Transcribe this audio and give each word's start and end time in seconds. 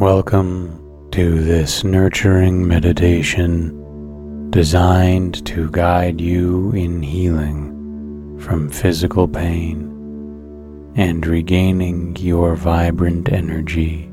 Welcome 0.00 1.08
to 1.12 1.44
this 1.44 1.84
nurturing 1.84 2.66
meditation 2.66 4.50
designed 4.50 5.46
to 5.46 5.70
guide 5.70 6.20
you 6.20 6.72
in 6.72 7.00
healing 7.00 8.40
from 8.40 8.70
physical 8.70 9.28
pain 9.28 9.82
and 10.96 11.24
regaining 11.24 12.16
your 12.16 12.56
vibrant 12.56 13.30
energy. 13.30 14.06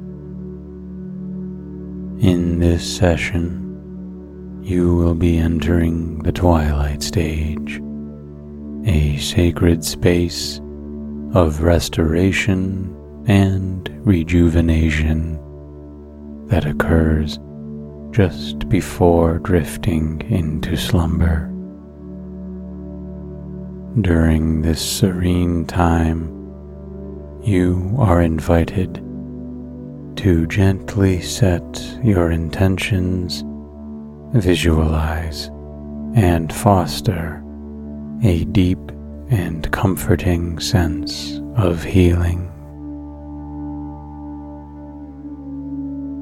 In 2.19 2.59
this 2.59 2.97
session, 2.97 4.61
you 4.61 4.95
will 4.95 5.15
be 5.15 5.39
entering 5.39 6.19
the 6.19 6.31
twilight 6.31 7.01
stage, 7.01 7.81
a 8.85 9.17
sacred 9.17 9.83
space 9.83 10.61
of 11.33 11.63
restoration 11.63 12.95
and 13.27 13.89
rejuvenation 14.05 15.40
that 16.51 16.65
occurs 16.65 17.39
just 18.11 18.67
before 18.67 19.39
drifting 19.39 20.21
into 20.29 20.75
slumber. 20.75 21.47
During 24.01 24.61
this 24.61 24.81
serene 24.81 25.65
time, 25.65 26.27
you 27.41 27.95
are 27.97 28.21
invited 28.21 28.95
to 30.17 30.45
gently 30.47 31.21
set 31.21 31.97
your 32.03 32.31
intentions, 32.31 33.45
visualize, 34.33 35.47
and 36.15 36.51
foster 36.51 37.41
a 38.23 38.43
deep 38.43 38.91
and 39.29 39.71
comforting 39.71 40.59
sense 40.59 41.39
of 41.55 41.81
healing. 41.81 42.50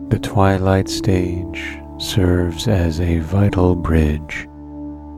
The 0.09 0.17
twilight 0.17 0.89
stage 0.89 1.77
serves 1.99 2.67
as 2.67 2.99
a 2.99 3.19
vital 3.19 3.75
bridge 3.75 4.47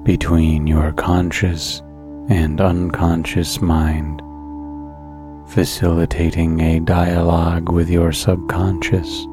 between 0.04 0.68
your 0.68 0.92
conscious 0.92 1.82
and 2.28 2.60
unconscious 2.60 3.62
mind, 3.62 4.22
facilitating 5.50 6.60
a 6.60 6.82
dialogue 6.82 7.70
with 7.70 7.90
your 7.90 8.12
subconscious 8.12 9.26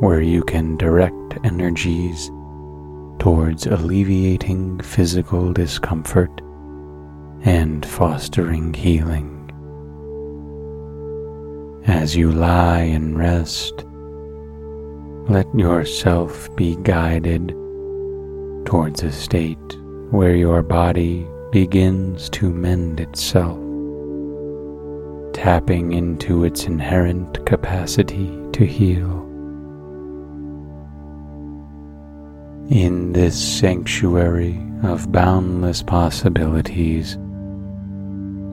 where 0.00 0.22
you 0.22 0.42
can 0.44 0.78
direct 0.78 1.38
energies 1.44 2.30
towards 3.18 3.66
alleviating 3.66 4.80
physical 4.80 5.52
discomfort 5.52 6.40
and 7.42 7.84
fostering 7.84 8.72
healing. 8.72 9.34
As 11.86 12.16
you 12.16 12.32
lie 12.32 12.80
and 12.80 13.18
rest, 13.18 13.84
let 15.28 15.46
yourself 15.54 16.48
be 16.56 16.74
guided 16.76 17.48
towards 18.64 19.02
a 19.02 19.12
state 19.12 19.58
where 20.10 20.34
your 20.34 20.62
body 20.62 21.28
begins 21.52 22.30
to 22.30 22.48
mend 22.48 22.98
itself, 22.98 23.58
tapping 25.34 25.92
into 25.92 26.44
its 26.44 26.64
inherent 26.64 27.44
capacity 27.44 28.30
to 28.52 28.64
heal. 28.64 29.22
In 32.70 33.12
this 33.12 33.38
sanctuary 33.38 34.58
of 34.82 35.12
boundless 35.12 35.82
possibilities, 35.82 37.16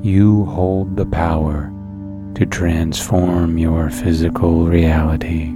you 0.05 0.43
hold 0.43 0.97
the 0.97 1.05
power 1.05 1.71
to 2.35 2.45
transform 2.45 3.57
your 3.57 3.89
physical 3.89 4.65
reality 4.65 5.55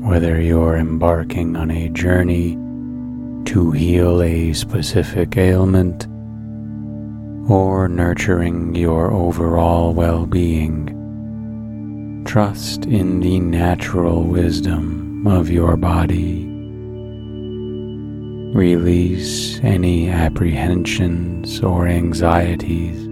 whether 0.00 0.40
you're 0.40 0.76
embarking 0.76 1.56
on 1.56 1.70
a 1.70 1.88
journey 1.88 2.52
to 3.44 3.72
heal 3.72 4.22
a 4.22 4.52
specific 4.52 5.36
ailment 5.36 6.06
or 7.50 7.88
nurturing 7.88 8.74
your 8.74 9.12
overall 9.12 9.92
well 9.92 10.26
being. 10.26 10.94
Trust 12.26 12.84
in 12.86 13.20
the 13.20 13.40
natural 13.40 14.22
wisdom 14.22 15.26
of 15.26 15.50
your 15.50 15.76
body. 15.76 16.44
Release 18.54 19.58
any 19.60 20.10
apprehensions 20.10 21.60
or 21.62 21.86
anxieties 21.86 23.06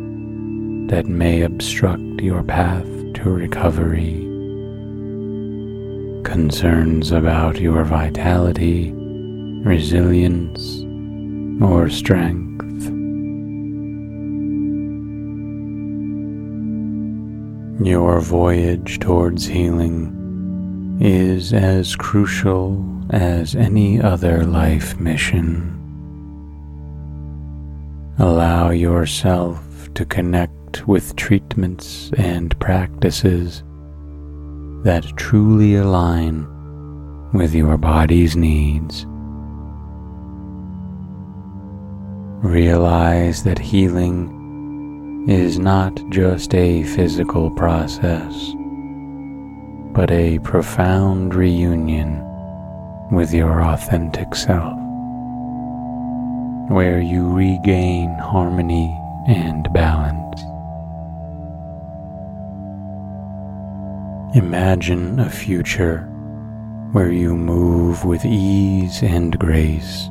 that 0.89 1.07
may 1.07 1.43
obstruct 1.43 2.21
your 2.21 2.43
path 2.43 2.87
to 3.15 3.31
recovery 3.31 4.26
concerns 6.27 7.13
about 7.13 7.61
your 7.61 7.85
vitality, 7.85 8.91
resilience, 9.65 10.83
or 11.63 11.89
strength. 11.89 12.65
Your 17.87 18.21
voyage 18.21 18.99
towards 18.99 19.47
healing 19.47 20.99
is 21.01 21.53
as 21.53 21.95
crucial 21.95 22.85
as 23.11 23.55
any 23.55 24.01
other 24.01 24.45
life 24.45 24.99
mission. 24.99 25.73
Allow 28.19 28.71
yourself 28.71 29.89
to 29.95 30.05
connect 30.05 30.89
with 30.89 31.15
treatments 31.15 32.11
and 32.19 32.59
practices 32.59 33.63
that 34.87 35.17
truly 35.17 35.75
align 35.75 36.47
with 37.33 37.53
your 37.53 37.77
body's 37.77 38.37
needs. 38.37 39.05
Realize 42.47 43.43
that 43.43 43.59
healing 43.59 45.25
is 45.29 45.59
not 45.59 46.01
just 46.11 46.55
a 46.55 46.85
physical 46.85 47.51
process, 47.51 48.53
but 49.93 50.09
a 50.13 50.39
profound 50.45 51.35
reunion 51.35 52.23
with 53.11 53.35
your 53.35 53.63
authentic 53.63 54.37
self, 54.37 54.79
where 56.71 57.01
you 57.01 57.29
regain 57.35 58.15
harmony 58.19 58.97
and 59.27 59.69
balance. 59.73 60.26
Imagine 64.37 65.19
a 65.19 65.31
future 65.31 66.01
where 66.93 67.11
you 67.11 67.35
move 67.35 68.05
with 68.05 68.23
ease 68.27 69.03
and 69.03 69.39
grace, 69.39 70.09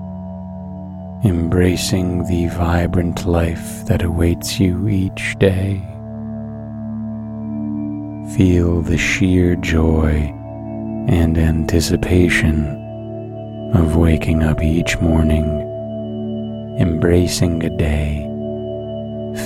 embracing 1.23 2.25
the 2.25 2.47
vibrant 2.47 3.27
life 3.27 3.85
that 3.85 4.01
awaits 4.01 4.59
you 4.59 4.87
each 4.87 5.35
day. 5.37 5.79
Feel 8.35 8.81
the 8.81 8.97
sheer 8.97 9.55
joy 9.57 10.33
and 11.07 11.37
anticipation 11.37 12.65
of 13.75 13.95
waking 13.95 14.41
up 14.41 14.63
each 14.63 14.97
morning, 14.97 15.45
embracing 16.79 17.63
a 17.63 17.69
day 17.77 18.23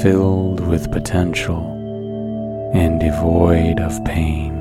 filled 0.02 0.66
with 0.66 0.90
potential 0.90 1.76
and 2.74 3.02
devoid 3.02 3.82
of 3.82 4.06
pain. 4.06 4.59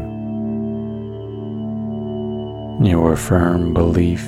Your 2.81 3.17
firm 3.17 3.75
belief 3.75 4.25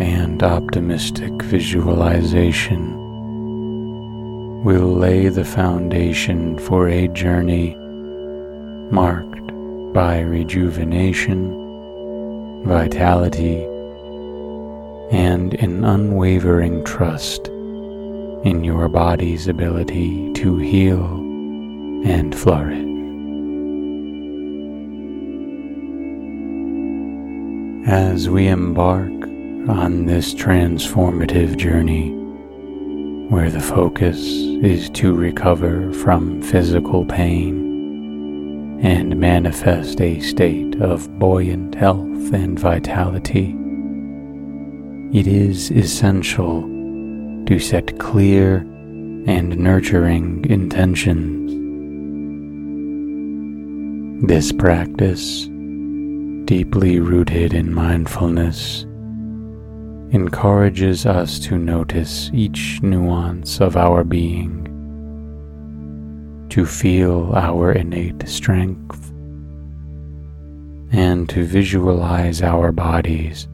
and 0.00 0.42
optimistic 0.42 1.40
visualization 1.40 2.98
will 4.64 4.92
lay 4.92 5.28
the 5.28 5.44
foundation 5.44 6.58
for 6.58 6.88
a 6.88 7.06
journey 7.06 7.76
marked 8.90 9.46
by 9.92 10.18
rejuvenation, 10.18 11.52
vitality, 12.64 13.62
and 15.16 15.54
an 15.54 15.84
unwavering 15.84 16.84
trust 16.84 17.46
in 17.46 18.64
your 18.64 18.88
body's 18.88 19.46
ability 19.46 20.32
to 20.32 20.56
heal 20.58 21.04
and 22.04 22.34
flourish. 22.34 22.91
As 27.86 28.30
we 28.30 28.46
embark 28.46 29.10
on 29.68 30.06
this 30.06 30.34
transformative 30.34 31.56
journey, 31.56 32.12
where 33.28 33.50
the 33.50 33.60
focus 33.60 34.18
is 34.18 34.88
to 34.90 35.12
recover 35.12 35.92
from 35.92 36.40
physical 36.42 37.04
pain 37.04 38.78
and 38.84 39.18
manifest 39.18 40.00
a 40.00 40.20
state 40.20 40.80
of 40.80 41.18
buoyant 41.18 41.74
health 41.74 42.32
and 42.32 42.56
vitality, 42.56 43.56
it 45.12 45.26
is 45.26 45.72
essential 45.72 46.62
to 47.46 47.58
set 47.58 47.98
clear 47.98 48.58
and 49.26 49.58
nurturing 49.58 50.48
intentions. 50.48 51.50
This 54.24 54.52
practice, 54.52 55.48
deeply 56.52 57.00
rooted 57.00 57.54
in 57.54 57.72
mindfulness, 57.72 58.82
encourages 60.14 61.06
us 61.06 61.38
to 61.38 61.56
notice 61.56 62.30
each 62.34 62.78
nuance 62.82 63.58
of 63.58 63.74
our 63.74 64.04
being, 64.04 64.58
to 66.50 66.66
feel 66.66 67.32
our 67.34 67.72
innate 67.72 68.28
strength, 68.28 69.10
and 70.92 71.26
to 71.26 71.42
visualize 71.42 72.42
our 72.42 72.70
bodies 72.70 73.48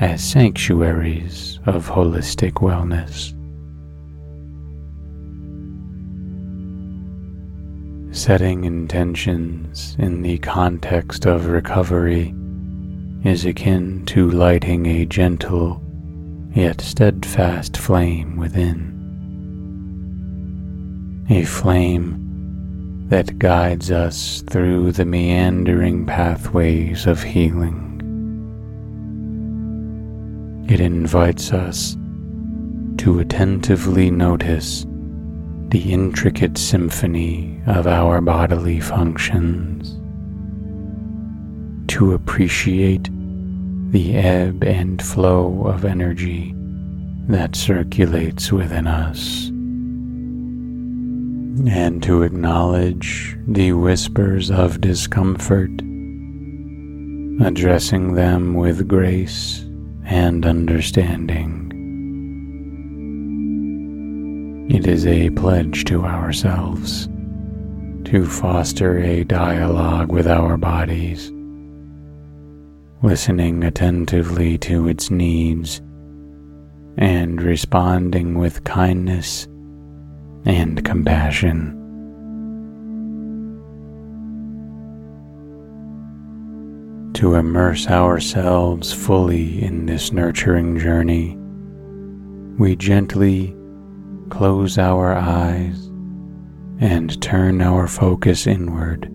as 0.00 0.24
sanctuaries 0.24 1.60
of 1.66 1.86
holistic 1.86 2.62
wellness. 2.62 3.35
Setting 8.16 8.64
intentions 8.64 9.94
in 9.98 10.22
the 10.22 10.38
context 10.38 11.26
of 11.26 11.48
recovery 11.48 12.34
is 13.24 13.44
akin 13.44 14.06
to 14.06 14.30
lighting 14.30 14.86
a 14.86 15.04
gentle 15.04 15.82
yet 16.54 16.80
steadfast 16.80 17.76
flame 17.76 18.36
within. 18.36 18.94
A 21.28 21.44
flame 21.44 23.06
that 23.10 23.38
guides 23.38 23.90
us 23.90 24.42
through 24.48 24.92
the 24.92 25.04
meandering 25.04 26.06
pathways 26.06 27.06
of 27.06 27.22
healing. 27.22 27.82
It 30.70 30.80
invites 30.80 31.52
us 31.52 31.98
to 32.96 33.18
attentively 33.18 34.10
notice 34.10 34.86
the 35.70 35.92
intricate 35.92 36.56
symphony 36.56 37.60
of 37.66 37.86
our 37.86 38.20
bodily 38.20 38.80
functions, 38.80 39.96
to 41.88 42.12
appreciate 42.12 43.08
the 43.90 44.16
ebb 44.16 44.62
and 44.62 45.02
flow 45.02 45.66
of 45.66 45.84
energy 45.84 46.54
that 47.28 47.56
circulates 47.56 48.52
within 48.52 48.86
us, 48.86 49.48
and 51.68 52.02
to 52.02 52.22
acknowledge 52.22 53.36
the 53.48 53.72
whispers 53.72 54.50
of 54.50 54.80
discomfort, 54.80 55.70
addressing 57.40 58.14
them 58.14 58.54
with 58.54 58.86
grace 58.86 59.64
and 60.04 60.46
understanding. 60.46 61.65
It 64.68 64.88
is 64.88 65.06
a 65.06 65.30
pledge 65.30 65.84
to 65.84 66.04
ourselves 66.04 67.08
to 68.06 68.26
foster 68.26 68.98
a 68.98 69.22
dialogue 69.22 70.10
with 70.10 70.26
our 70.26 70.56
bodies, 70.56 71.30
listening 73.00 73.62
attentively 73.62 74.58
to 74.58 74.88
its 74.88 75.10
needs 75.10 75.80
and 76.96 77.40
responding 77.40 78.38
with 78.38 78.64
kindness 78.64 79.46
and 80.44 80.84
compassion. 80.84 81.76
to 87.14 87.34
immerse 87.34 87.86
ourselves 87.88 88.92
fully 88.92 89.62
in 89.62 89.86
this 89.86 90.12
nurturing 90.12 90.78
journey, 90.78 91.34
we 92.58 92.76
gently 92.76 93.56
close 94.28 94.78
our 94.78 95.14
eyes 95.14 95.86
and 96.78 97.20
turn 97.22 97.62
our 97.62 97.86
focus 97.86 98.46
inward 98.46 99.10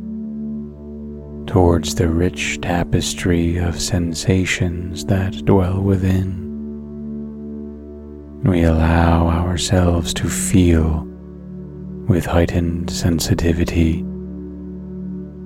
towards 1.48 1.96
the 1.96 2.08
rich 2.08 2.60
tapestry 2.62 3.58
of 3.58 3.80
sensations 3.80 5.06
that 5.06 5.46
dwell 5.46 5.82
within. 5.82 6.40
We 8.44 8.64
allow 8.64 9.28
ourselves 9.28 10.14
to 10.16 10.30
feel 10.30 11.06
with 12.08 12.26
heightened 12.26 12.90
sensitivity 12.90 14.06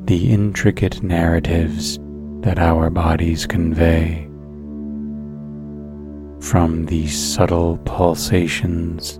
the 0.06 0.32
intricate 0.32 1.02
narratives 1.02 1.98
that 2.42 2.60
our 2.60 2.92
bodies 2.92 3.48
convey. 3.48 4.30
From 6.40 6.86
these 6.86 7.18
subtle 7.18 7.80
pulsations 7.80 9.20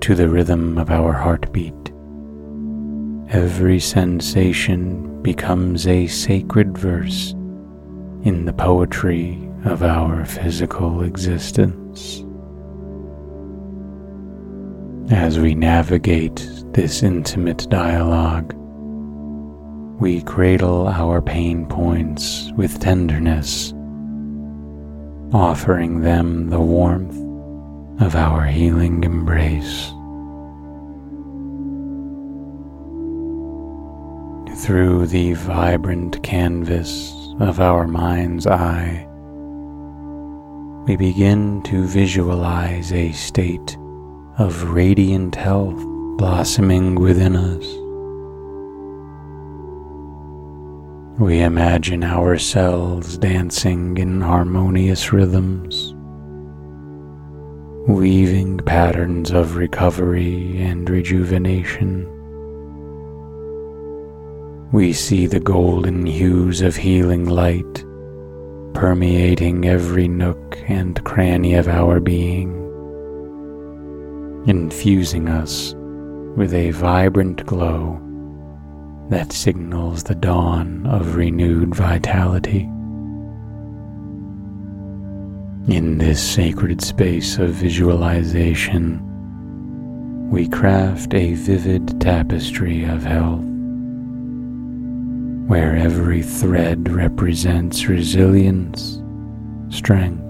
to 0.00 0.14
the 0.14 0.28
rhythm 0.28 0.78
of 0.78 0.90
our 0.90 1.12
heartbeat, 1.12 1.74
every 3.30 3.80
sensation 3.80 5.22
becomes 5.22 5.86
a 5.86 6.06
sacred 6.06 6.76
verse 6.78 7.32
in 8.22 8.44
the 8.44 8.52
poetry 8.52 9.48
of 9.64 9.82
our 9.82 10.24
physical 10.24 11.02
existence. 11.02 12.24
As 15.10 15.38
we 15.38 15.54
navigate 15.54 16.48
this 16.72 17.02
intimate 17.02 17.68
dialogue, 17.68 18.54
we 20.00 20.22
cradle 20.22 20.86
our 20.86 21.20
pain 21.20 21.66
points 21.66 22.52
with 22.56 22.78
tenderness, 22.78 23.72
offering 25.32 26.00
them 26.02 26.50
the 26.50 26.60
warmth 26.60 27.27
of 28.00 28.14
our 28.14 28.44
healing 28.44 29.02
embrace. 29.04 29.88
Through 34.64 35.06
the 35.06 35.32
vibrant 35.34 36.22
canvas 36.22 37.12
of 37.40 37.60
our 37.60 37.86
mind's 37.86 38.46
eye, 38.46 39.06
we 40.86 40.96
begin 40.96 41.62
to 41.62 41.86
visualize 41.86 42.92
a 42.92 43.12
state 43.12 43.76
of 44.38 44.70
radiant 44.70 45.34
health 45.34 45.82
blossoming 46.16 46.94
within 46.94 47.36
us. 47.36 47.66
We 51.20 51.40
imagine 51.40 52.04
ourselves 52.04 53.18
dancing 53.18 53.98
in 53.98 54.20
harmonious 54.20 55.12
rhythms, 55.12 55.87
weaving 57.88 58.58
patterns 58.58 59.30
of 59.30 59.56
recovery 59.56 60.60
and 60.60 60.90
rejuvenation. 60.90 62.06
We 64.72 64.92
see 64.92 65.26
the 65.26 65.40
golden 65.40 66.04
hues 66.04 66.60
of 66.60 66.76
healing 66.76 67.24
light 67.30 67.82
permeating 68.74 69.64
every 69.64 70.06
nook 70.06 70.58
and 70.68 71.02
cranny 71.04 71.54
of 71.54 71.66
our 71.66 71.98
being, 71.98 72.52
infusing 74.46 75.30
us 75.30 75.74
with 76.36 76.52
a 76.52 76.72
vibrant 76.72 77.46
glow 77.46 77.98
that 79.08 79.32
signals 79.32 80.04
the 80.04 80.14
dawn 80.14 80.86
of 80.86 81.16
renewed 81.16 81.74
vitality. 81.74 82.68
In 85.68 85.98
this 85.98 86.18
sacred 86.22 86.80
space 86.80 87.36
of 87.36 87.50
visualization, 87.50 89.02
we 90.30 90.48
craft 90.48 91.12
a 91.12 91.34
vivid 91.34 92.00
tapestry 92.00 92.84
of 92.84 93.02
health, 93.02 93.44
where 95.46 95.76
every 95.76 96.22
thread 96.22 96.88
represents 96.88 97.84
resilience, 97.86 99.02
strength, 99.68 100.24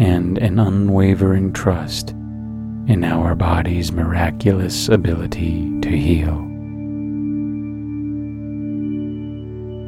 and 0.00 0.36
an 0.38 0.58
unwavering 0.58 1.52
trust 1.52 2.10
in 2.88 3.04
our 3.04 3.36
body's 3.36 3.92
miraculous 3.92 4.88
ability 4.88 5.80
to 5.80 5.90
heal. 5.90 6.40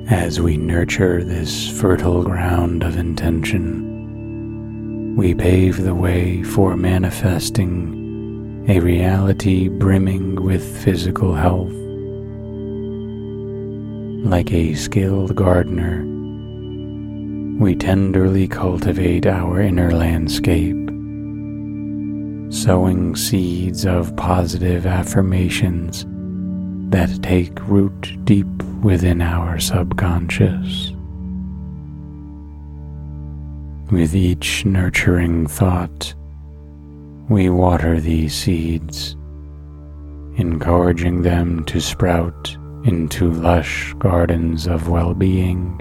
As 0.08 0.40
we 0.40 0.56
nurture 0.56 1.24
this 1.24 1.68
fertile 1.80 2.22
ground 2.22 2.84
of 2.84 2.96
intention, 2.96 3.93
we 5.16 5.32
pave 5.32 5.82
the 5.82 5.94
way 5.94 6.42
for 6.42 6.76
manifesting 6.76 8.64
a 8.68 8.80
reality 8.80 9.68
brimming 9.68 10.42
with 10.42 10.82
physical 10.82 11.34
health. 11.34 11.70
Like 14.28 14.52
a 14.52 14.74
skilled 14.74 15.36
gardener, 15.36 16.02
we 17.60 17.76
tenderly 17.76 18.48
cultivate 18.48 19.26
our 19.26 19.60
inner 19.60 19.92
landscape, 19.92 20.74
sowing 22.52 23.14
seeds 23.14 23.86
of 23.86 24.16
positive 24.16 24.84
affirmations 24.84 26.06
that 26.90 27.22
take 27.22 27.60
root 27.68 28.16
deep 28.24 28.48
within 28.82 29.22
our 29.22 29.60
subconscious. 29.60 30.93
With 33.90 34.14
each 34.14 34.64
nurturing 34.64 35.46
thought, 35.46 36.14
we 37.28 37.50
water 37.50 38.00
these 38.00 38.34
seeds, 38.34 39.16
encouraging 40.36 41.22
them 41.22 41.64
to 41.64 41.80
sprout 41.80 42.56
into 42.84 43.30
lush 43.30 43.94
gardens 43.98 44.66
of 44.66 44.88
well 44.88 45.14
being, 45.14 45.78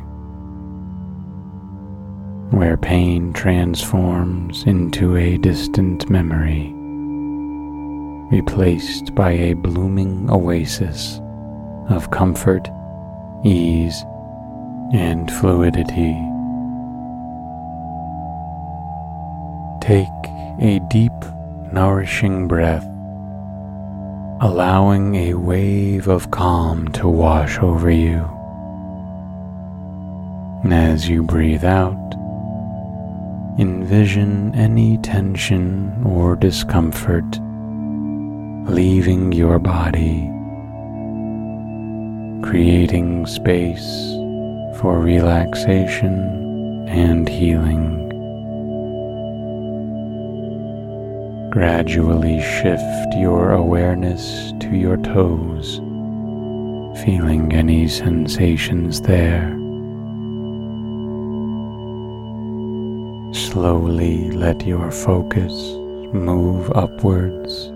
where 2.52 2.78
pain 2.78 3.34
transforms 3.34 4.64
into 4.66 5.16
a 5.16 5.38
distant 5.38 6.10
memory, 6.10 6.72
replaced 8.36 9.16
by 9.16 9.32
a 9.32 9.54
blooming 9.54 10.30
oasis 10.30 11.20
of 11.90 12.12
comfort 12.12 12.70
ease, 13.44 14.04
and 14.94 15.32
fluidity. 15.32 16.33
Take 19.84 20.08
a 20.62 20.80
deep, 20.90 21.12
nourishing 21.74 22.48
breath, 22.48 22.86
allowing 24.42 25.16
a 25.16 25.34
wave 25.34 26.08
of 26.08 26.32
calm 26.32 26.88
to 26.94 27.10
wash 27.10 27.60
over 27.60 27.92
you. 27.92 28.24
As 30.72 31.10
you 31.10 31.22
breathe 31.22 31.66
out, 31.66 32.00
envision 33.60 34.56
any 34.56 35.00
tension 35.00 36.02
or 36.06 36.38
discomfort 36.38 37.26
leaving 38.70 39.34
your 39.34 39.60
body 39.60 40.30
creating 42.44 43.26
space 43.26 44.14
for 44.80 45.00
relaxation 45.00 46.88
and 46.88 47.28
healing. 47.28 48.13
Gradually 51.54 52.42
shift 52.42 53.14
your 53.14 53.52
awareness 53.52 54.54
to 54.60 54.76
your 54.76 54.98
toes, 54.98 55.78
feeling 57.06 57.54
any 57.54 57.88
sensations 57.88 59.00
there. 59.02 59.52
Slowly 63.36 64.32
let 64.32 64.66
your 64.66 64.90
focus 64.90 65.54
move 66.12 66.72
upwards, 66.72 67.68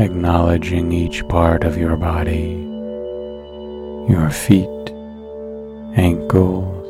acknowledging 0.00 0.92
each 0.92 1.26
part 1.26 1.64
of 1.64 1.76
your 1.76 1.96
body 1.96 2.50
your 4.08 4.30
feet, 4.30 4.94
ankles, 5.96 6.86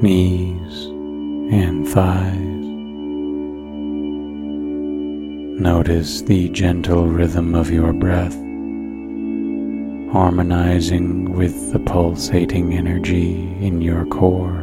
knees, 0.00 0.86
and 1.52 1.88
thighs. 1.88 2.57
Notice 5.58 6.22
the 6.22 6.48
gentle 6.50 7.08
rhythm 7.08 7.56
of 7.56 7.68
your 7.68 7.92
breath, 7.92 8.34
harmonizing 10.12 11.32
with 11.32 11.72
the 11.72 11.80
pulsating 11.80 12.74
energy 12.74 13.32
in 13.60 13.82
your 13.82 14.06
core. 14.06 14.62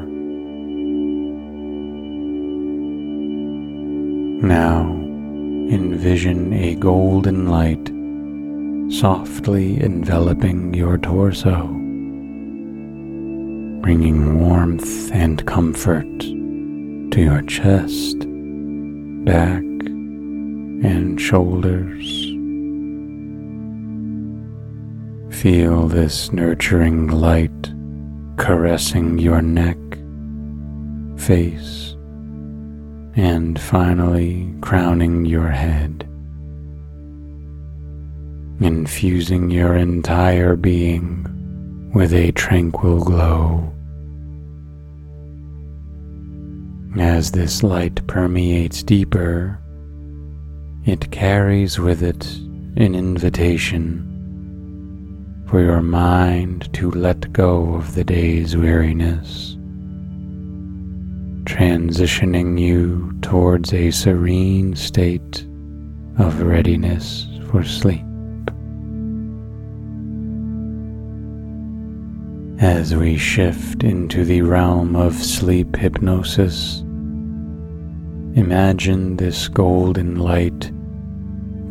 Now, 4.41 4.89
envision 5.69 6.53
a 6.53 6.75
golden 6.75 7.49
light 7.49 7.91
softly 8.89 9.81
enveloping 9.83 10.73
your 10.73 10.97
torso, 10.97 11.67
bringing 13.81 14.39
warmth 14.39 15.11
and 15.11 15.45
comfort 15.45 16.19
to 16.21 17.15
your 17.21 17.41
chest, 17.41 18.25
back, 19.25 19.61
and 20.83 21.19
shoulders. 21.19 22.25
Feel 25.39 25.87
this 25.87 26.31
nurturing 26.31 27.07
light 27.07 27.51
caressing 28.37 29.17
your 29.17 29.41
neck, 29.41 29.77
face, 31.17 31.95
and 33.15 33.59
finally 33.59 34.53
crowning 34.61 35.25
your 35.25 35.49
head 35.49 36.05
infusing 38.61 39.51
your 39.51 39.75
entire 39.75 40.55
being 40.55 41.91
with 41.93 42.13
a 42.13 42.31
tranquil 42.31 43.03
glow. 43.03 43.71
As 46.97 47.31
this 47.31 47.63
light 47.63 48.05
permeates 48.07 48.81
deeper, 48.81 49.59
it 50.85 51.09
carries 51.09 51.79
with 51.79 52.03
it 52.03 52.35
an 52.77 52.93
invitation 52.93 54.11
for 55.49 55.59
your 55.59 55.81
mind 55.81 56.71
to 56.73 56.91
let 56.91 57.33
go 57.33 57.73
of 57.73 57.95
the 57.95 58.03
day's 58.03 58.55
weariness, 58.55 59.55
transitioning 61.45 62.59
you 62.59 63.11
towards 63.23 63.73
a 63.73 63.89
serene 63.89 64.75
state 64.75 65.43
of 66.19 66.43
readiness 66.43 67.25
for 67.49 67.63
sleep. 67.63 68.01
As 72.59 72.93
we 72.93 73.17
shift 73.17 73.83
into 73.83 74.23
the 74.23 74.43
realm 74.43 74.95
of 74.95 75.15
sleep 75.15 75.75
hypnosis, 75.75 76.81
imagine 78.35 79.17
this 79.17 79.47
golden 79.47 80.17
light 80.17 80.71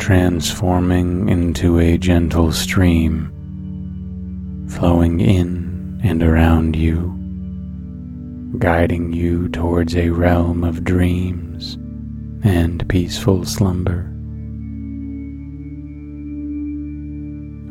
transforming 0.05 1.31
into 1.31 1.79
a 1.79 1.97
gentle 1.97 2.53
stream, 2.53 3.33
flowing 4.69 5.19
in 5.19 5.99
and 6.05 6.23
around 6.23 6.77
you, 6.77 7.11
guiding 8.59 9.15
you 9.15 9.49
towards 9.49 9.97
a 9.97 10.11
realm 10.11 10.63
of 10.63 10.85
dreams 10.85 11.77
and 12.47 12.87
peaceful 12.91 13.47
slumber. 13.47 14.03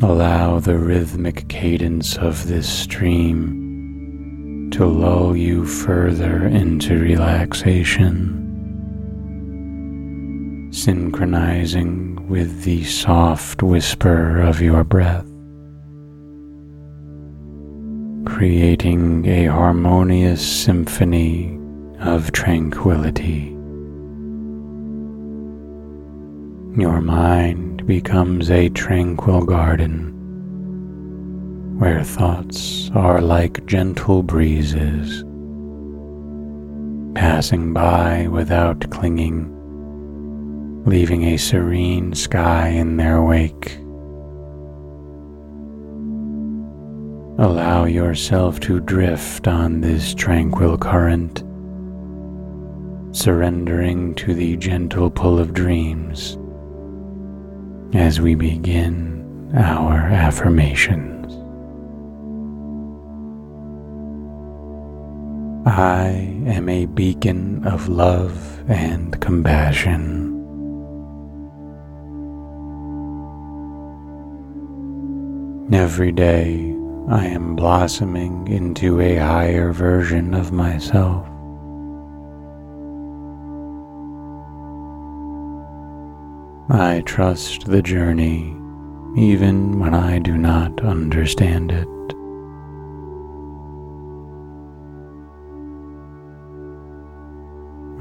Allow 0.03 0.57
the 0.57 0.79
rhythmic 0.79 1.47
cadence 1.49 2.17
of 2.17 2.47
this 2.47 2.67
stream 2.67 4.71
to 4.71 4.87
lull 4.87 5.37
you 5.37 5.67
further 5.67 6.47
into 6.47 6.97
relaxation, 6.97 8.39
synchronizing 10.71 12.12
with 12.33 12.63
the 12.63 12.83
soft 12.83 13.61
whisper 13.61 14.41
of 14.41 14.59
your 14.59 14.83
breath, 14.83 15.23
creating 18.25 19.23
a 19.27 19.45
harmonious 19.45 20.41
symphony 20.43 21.59
of 21.99 22.31
tranquility. 22.31 23.49
Your 26.75 27.01
mind 27.01 27.85
becomes 27.85 28.49
a 28.49 28.67
tranquil 28.69 29.45
garden 29.45 30.09
where 31.77 32.03
thoughts 32.03 32.89
are 32.95 33.21
like 33.21 33.63
gentle 33.67 34.23
breezes, 34.23 35.23
passing 37.13 37.73
by 37.73 38.25
without 38.27 38.89
clinging, 38.89 39.52
leaving 40.85 41.23
a 41.23 41.37
serene 41.37 42.13
sky 42.13 42.67
in 42.67 42.97
their 42.97 43.21
wake. 43.23 43.77
allow 47.39 47.85
yourself 47.85 48.59
to 48.59 48.79
drift 48.79 49.47
on 49.47 49.81
this 49.81 50.13
tranquil 50.13 50.77
current, 50.77 51.43
surrendering 53.11 54.13
to 54.15 54.33
the 54.33 54.55
gentle 54.57 55.09
pull 55.09 55.39
of 55.39 55.53
dreams 55.53 56.37
as 57.93 58.21
we 58.21 58.35
begin 58.35 59.51
our 59.55 59.97
affirmations. 59.99 61.33
I 65.65 66.07
am 66.45 66.69
a 66.69 66.85
beacon 66.85 67.65
of 67.65 67.89
love 67.89 68.69
and 68.69 69.19
compassion. 69.21 70.32
Every 75.71 76.11
day 76.11 76.75
I 77.07 77.25
am 77.25 77.55
blossoming 77.55 78.49
into 78.49 78.99
a 78.99 79.15
higher 79.15 79.71
version 79.71 80.33
of 80.33 80.51
myself. 80.51 81.25
I 86.69 87.01
trust 87.05 87.65
the 87.65 87.81
journey 87.81 88.57
even 89.15 89.79
when 89.79 89.93
I 89.93 90.19
do 90.19 90.37
not 90.37 90.83
understand 90.83 91.71
it. 91.71 91.87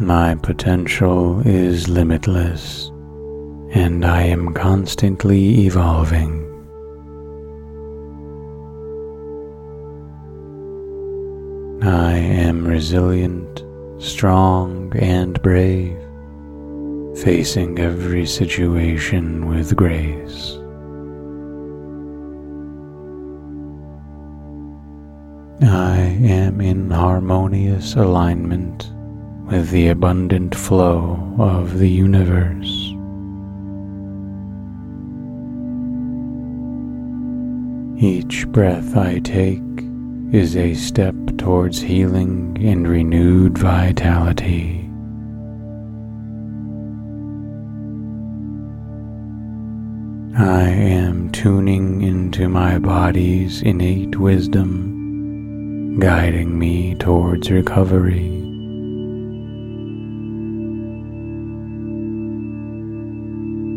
My 0.00 0.34
potential 0.34 1.46
is 1.46 1.88
limitless 1.88 2.88
and 3.72 4.04
I 4.04 4.22
am 4.22 4.52
constantly 4.52 5.66
evolving. 5.66 6.41
I 11.84 12.12
am 12.12 12.64
resilient, 12.64 13.64
strong, 14.00 14.92
and 14.96 15.42
brave, 15.42 15.98
facing 17.24 17.80
every 17.80 18.24
situation 18.24 19.48
with 19.48 19.74
grace. 19.74 20.58
I 25.60 25.98
am 26.22 26.60
in 26.60 26.88
harmonious 26.88 27.96
alignment 27.96 28.92
with 29.50 29.70
the 29.70 29.88
abundant 29.88 30.54
flow 30.54 31.34
of 31.40 31.80
the 31.80 31.90
universe. 31.90 32.92
Each 38.00 38.46
breath 38.46 38.96
I 38.96 39.18
take 39.18 39.71
is 40.32 40.56
a 40.56 40.72
step 40.72 41.14
towards 41.36 41.78
healing 41.78 42.56
and 42.62 42.88
renewed 42.88 43.58
vitality. 43.58 44.78
I 50.34 50.62
am 50.70 51.30
tuning 51.32 52.00
into 52.00 52.48
my 52.48 52.78
body's 52.78 53.60
innate 53.60 54.18
wisdom, 54.18 55.98
guiding 55.98 56.58
me 56.58 56.94
towards 56.94 57.50
recovery. 57.50 58.30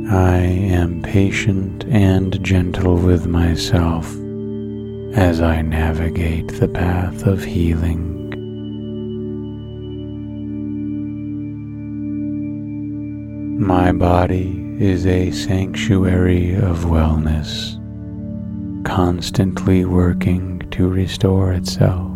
I 0.10 0.38
am 0.38 1.02
patient 1.02 1.84
and 1.90 2.42
gentle 2.42 2.96
with 2.96 3.28
myself 3.28 4.16
as 5.16 5.40
I 5.40 5.62
navigate 5.62 6.60
the 6.60 6.68
path 6.68 7.26
of 7.26 7.42
healing. 7.42 8.12
My 13.58 13.94
body 13.94 14.76
is 14.78 15.06
a 15.06 15.32
sanctuary 15.32 16.56
of 16.56 16.80
wellness, 16.80 17.80
constantly 18.84 19.86
working 19.86 20.60
to 20.72 20.90
restore 20.90 21.54
itself. 21.54 22.12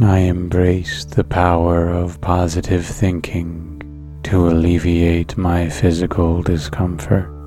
I 0.00 0.18
embrace 0.18 1.04
the 1.04 1.22
power 1.22 1.90
of 1.90 2.20
positive 2.20 2.84
thinking 2.84 4.18
to 4.24 4.48
alleviate 4.48 5.36
my 5.36 5.68
physical 5.68 6.42
discomfort. 6.42 7.41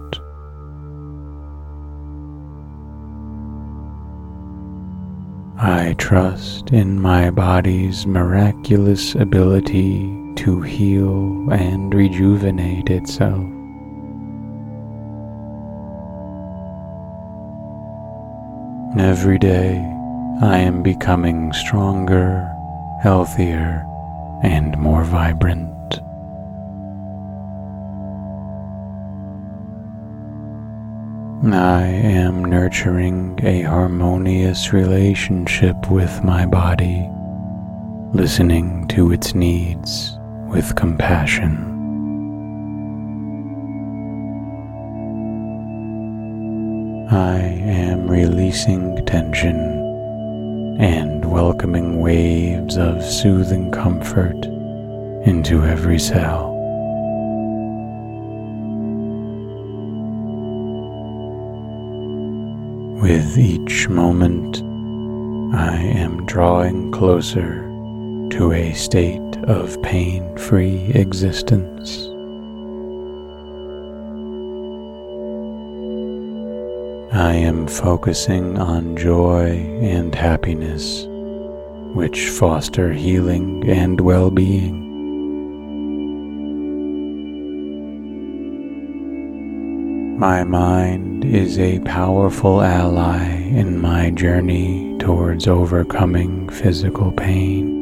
I 5.67 5.95
trust 5.97 6.69
in 6.69 7.01
my 7.01 7.31
body's 7.31 8.05
miraculous 8.05 9.15
ability 9.15 10.15
to 10.35 10.61
heal 10.61 11.49
and 11.51 11.91
rejuvenate 11.91 12.91
itself. 12.91 13.43
Every 18.99 19.39
day 19.39 19.77
I 20.39 20.59
am 20.59 20.83
becoming 20.83 21.51
stronger, 21.53 22.47
healthier, 23.01 23.87
and 24.43 24.77
more 24.77 25.03
vibrant. 25.03 25.74
I 31.53 31.83
am 31.83 32.43
nurturing 32.43 33.39
a 33.43 33.61
harmonious 33.61 34.73
relationship 34.73 35.91
with 35.91 36.23
my 36.23 36.47
body, 36.47 37.07
listening 38.13 38.87
to 38.87 39.11
its 39.11 39.35
needs 39.35 40.17
with 40.47 40.75
compassion. 40.75 41.73
I 47.11 47.37
am 47.37 48.09
releasing 48.09 49.05
tension 49.05 50.77
and 50.79 51.23
welcoming 51.31 51.99
waves 51.99 52.77
of 52.77 53.03
soothing 53.03 53.69
comfort 53.69 54.45
into 55.27 55.63
every 55.63 55.99
cell. 55.99 56.54
With 63.01 63.37
each 63.37 63.89
moment, 63.89 64.63
I 65.53 65.75
am 65.75 66.25
drawing 66.25 66.93
closer 66.93 67.61
to 68.31 68.53
a 68.53 68.71
state 68.73 69.35
of 69.43 69.79
pain 69.81 70.37
free 70.37 70.91
existence. 70.95 72.07
I 77.13 77.33
am 77.33 77.67
focusing 77.67 78.57
on 78.57 78.95
joy 78.95 79.49
and 79.81 80.15
happiness, 80.15 81.05
which 81.93 82.29
foster 82.29 82.93
healing 82.93 83.69
and 83.69 83.99
well 83.99 84.31
being. 84.31 84.84
My 90.17 90.45
mind 90.45 91.25
is 91.25 91.59
a 91.59 91.79
powerful 91.79 92.61
ally 92.61 93.25
in 93.33 93.81
my 93.81 94.11
journey 94.11 94.97
towards 94.97 95.45
overcoming 95.45 96.47
physical 96.47 97.11
pain. 97.11 97.75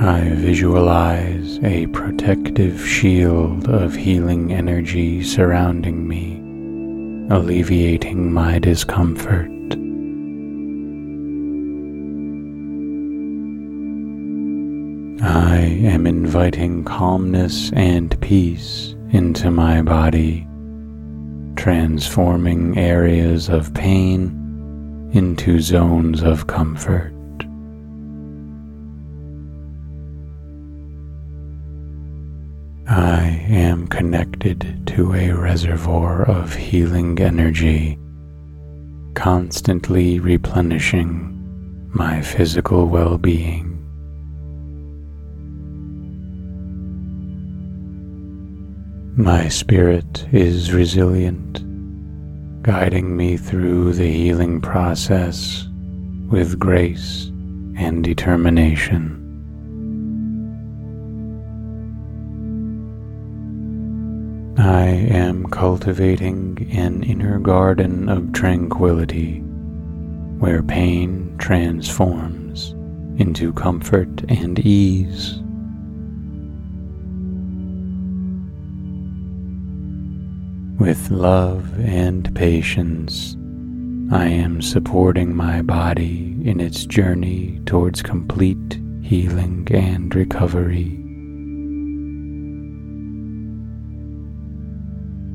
I 0.00 0.30
visualize 0.30 1.60
a 1.62 1.86
protective 1.86 2.84
shield 2.84 3.68
of 3.68 3.94
healing 3.94 4.52
energy 4.52 5.22
surrounding 5.22 6.08
me, 6.08 6.40
alleviating 7.32 8.32
my 8.32 8.58
discomfort. 8.58 9.48
I 15.22 15.58
am 15.58 16.06
inviting 16.36 16.84
calmness 16.84 17.72
and 17.72 18.20
peace 18.20 18.94
into 19.08 19.50
my 19.50 19.80
body, 19.80 20.46
transforming 21.56 22.76
areas 22.76 23.48
of 23.48 23.72
pain 23.72 25.10
into 25.14 25.58
zones 25.60 26.22
of 26.22 26.46
comfort. 26.46 27.10
I 32.86 33.42
am 33.48 33.88
connected 33.88 34.86
to 34.88 35.14
a 35.14 35.32
reservoir 35.32 36.28
of 36.28 36.54
healing 36.54 37.18
energy, 37.18 37.98
constantly 39.14 40.20
replenishing 40.20 41.88
my 41.94 42.20
physical 42.20 42.84
well 42.84 43.16
being. 43.16 43.75
My 49.18 49.48
spirit 49.48 50.28
is 50.30 50.74
resilient, 50.74 51.62
guiding 52.62 53.16
me 53.16 53.38
through 53.38 53.94
the 53.94 54.12
healing 54.12 54.60
process 54.60 55.66
with 56.28 56.58
grace 56.58 57.28
and 57.78 58.04
determination. 58.04 59.22
I 64.58 64.84
am 64.84 65.46
cultivating 65.46 66.68
an 66.72 67.02
inner 67.02 67.38
garden 67.38 68.10
of 68.10 68.34
tranquility 68.34 69.38
where 70.40 70.62
pain 70.62 71.34
transforms 71.38 72.72
into 73.18 73.54
comfort 73.54 74.30
and 74.30 74.58
ease. 74.58 75.40
With 80.78 81.10
love 81.10 81.80
and 81.80 82.34
patience, 82.34 83.34
I 84.12 84.26
am 84.26 84.60
supporting 84.60 85.34
my 85.34 85.62
body 85.62 86.36
in 86.44 86.60
its 86.60 86.84
journey 86.84 87.62
towards 87.64 88.02
complete 88.02 88.78
healing 89.00 89.66
and 89.70 90.14
recovery. 90.14 91.02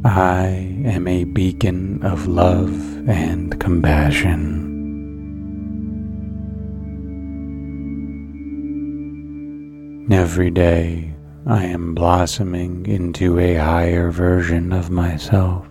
I 0.06 0.46
am 0.86 1.08
a 1.08 1.24
beacon 1.24 2.04
of 2.04 2.28
love 2.28 3.10
and 3.10 3.60
compassion. 3.60 4.68
Every 10.12 10.52
day 10.52 11.16
I 11.46 11.66
am 11.66 11.96
blossoming 11.96 12.86
into 12.86 13.40
a 13.40 13.56
higher 13.56 14.12
version 14.12 14.72
of 14.72 14.92
myself. 14.92 15.66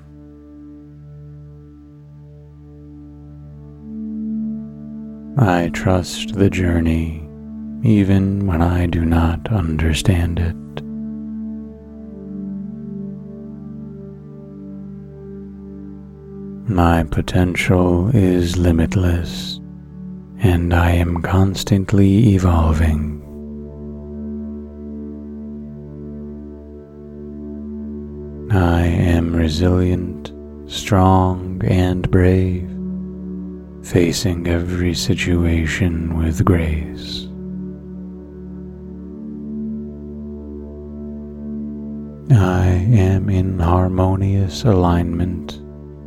I 5.38 5.70
trust 5.72 6.34
the 6.34 6.50
journey 6.50 7.26
even 7.82 8.46
when 8.46 8.60
I 8.60 8.86
do 8.86 9.04
not 9.04 9.50
understand 9.52 10.38
it. 10.38 10.56
My 16.68 17.04
potential 17.04 18.10
is 18.14 18.56
limitless 18.56 19.60
and 20.38 20.74
I 20.74 20.90
am 20.92 21.22
constantly 21.22 22.34
evolving. 22.34 23.19
I 28.60 28.82
am 28.82 29.34
resilient, 29.34 30.32
strong, 30.70 31.62
and 31.64 32.10
brave, 32.10 32.68
facing 33.82 34.48
every 34.48 34.92
situation 34.92 36.18
with 36.18 36.44
grace. 36.44 37.26
I 42.38 42.66
am 42.66 43.30
in 43.30 43.58
harmonious 43.58 44.64
alignment 44.64 45.58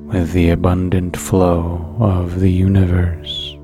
with 0.05 0.31
the 0.33 0.51
abundant 0.51 1.17
flow 1.17 1.95
of 1.99 2.39
the 2.39 2.51
universe. 2.51 3.55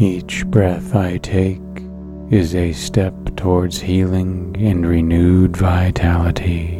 Each 0.00 0.46
breath 0.46 0.94
I 0.94 1.16
take 1.16 1.60
is 2.30 2.54
a 2.54 2.72
step 2.72 3.12
towards 3.36 3.80
healing 3.80 4.54
and 4.60 4.86
renewed 4.86 5.56
vitality. 5.56 6.76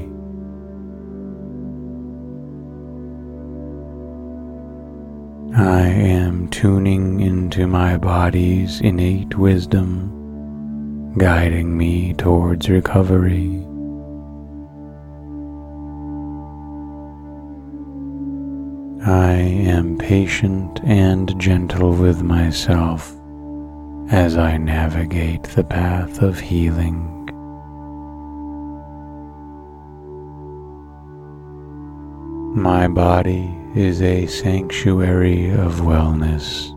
I 5.57 5.89
am 5.89 6.47
tuning 6.51 7.19
into 7.19 7.67
my 7.67 7.97
body's 7.97 8.81
innate 8.81 9.37
wisdom, 9.37 11.15
guiding 11.19 11.77
me 11.77 12.15
towards 12.15 12.71
recovery. 12.71 13.67
I 19.05 19.33
am 19.33 19.99
patient 19.99 20.79
and 20.85 21.37
gentle 21.41 21.93
with 21.93 22.23
myself 22.23 23.20
as 24.11 24.37
I 24.37 24.57
navigate 24.57 25.45
the 25.45 25.63
path 25.63 26.21
of 26.21 26.41
healing. 26.41 27.07
My 32.57 32.89
body 32.89 33.55
is 33.77 34.03
a 34.03 34.27
sanctuary 34.27 35.51
of 35.51 35.77
wellness, 35.77 36.77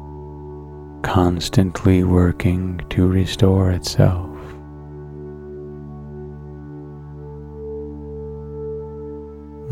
constantly 1.02 2.04
working 2.04 2.80
to 2.92 3.08
restore 3.08 3.72
itself. 3.72 4.30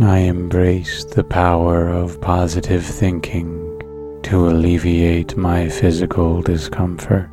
I 0.01 0.17
embrace 0.17 1.03
the 1.05 1.23
power 1.23 1.89
of 1.89 2.19
positive 2.21 2.83
thinking 2.83 3.59
to 4.23 4.49
alleviate 4.49 5.37
my 5.37 5.69
physical 5.69 6.41
discomfort. 6.41 7.29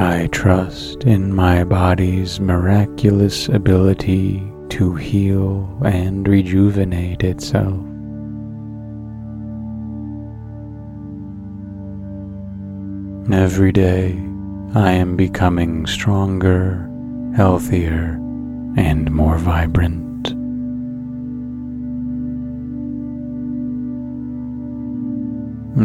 I 0.00 0.28
trust 0.28 1.02
in 1.02 1.34
my 1.34 1.64
body's 1.64 2.38
miraculous 2.38 3.48
ability 3.48 4.40
to 4.68 4.94
heal 4.94 5.76
and 5.84 6.26
rejuvenate 6.28 7.24
itself. 7.24 7.74
Every 13.32 13.72
day 13.72 14.12
I 14.72 14.92
am 14.92 15.16
becoming 15.16 15.84
stronger, 15.86 16.88
healthier, 17.34 18.20
and 18.76 19.10
more 19.10 19.36
vibrant. 19.36 20.07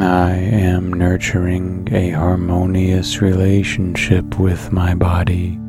I 0.01 0.31
am 0.31 0.91
nurturing 0.91 1.87
a 1.91 2.09
harmonious 2.09 3.21
relationship 3.21 4.39
with 4.39 4.71
my 4.71 4.95
body, 4.95 5.59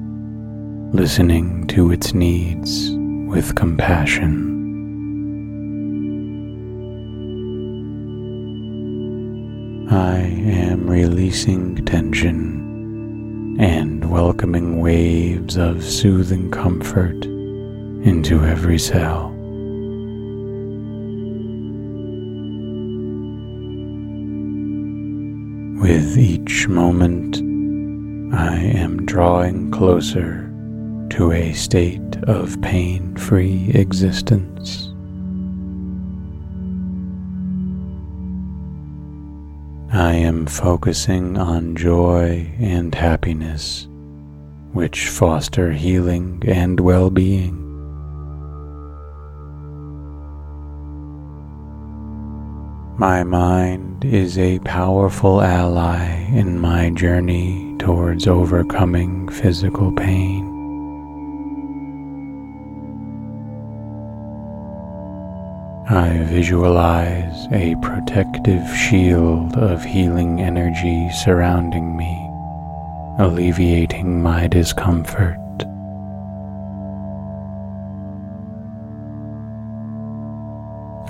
listening 0.93 1.67
to 1.67 1.93
its 1.93 2.15
needs 2.15 2.91
with 3.29 3.55
compassion. 3.55 4.55
I 9.91 10.17
am 10.17 10.89
releasing 10.89 11.85
tension 11.85 13.57
and 13.61 14.11
welcoming 14.11 14.81
waves 14.81 15.59
of 15.59 15.85
soothing 15.85 16.51
comfort 16.51 17.27
into 18.07 18.43
every 18.45 18.79
cell. 18.79 19.34
With 25.85 26.17
each 26.17 26.67
moment, 26.67 27.37
I 28.35 28.57
am 28.57 29.05
drawing 29.05 29.71
closer 29.71 30.51
to 31.11 31.31
a 31.31 31.53
state 31.53 32.17
of 32.23 32.59
pain 32.63 33.15
free 33.17 33.71
existence. 33.75 34.89
I 39.93 40.15
am 40.15 40.47
focusing 40.47 41.37
on 41.37 41.77
joy 41.77 42.51
and 42.59 42.95
happiness, 42.95 43.87
which 44.73 45.09
foster 45.09 45.71
healing 45.73 46.43
and 46.47 46.81
well 46.81 47.11
being. 47.11 47.64
My 52.97 53.25
mind 53.25 54.05
is 54.05 54.39
a 54.39 54.61
powerful 54.61 55.43
ally 55.43 56.29
in 56.33 56.61
my 56.61 56.91
journey 56.91 57.75
towards 57.81 58.29
overcoming 58.29 59.29
physical 59.31 59.91
pain. 59.91 60.45
I 65.91 66.23
visualize 66.29 67.49
a 67.51 67.75
protective 67.83 68.65
shield 68.77 69.57
of 69.57 69.83
healing 69.83 70.41
energy 70.41 71.11
surrounding 71.11 71.97
me, 71.97 72.31
alleviating 73.19 74.23
my 74.23 74.47
discomfort. 74.47 75.44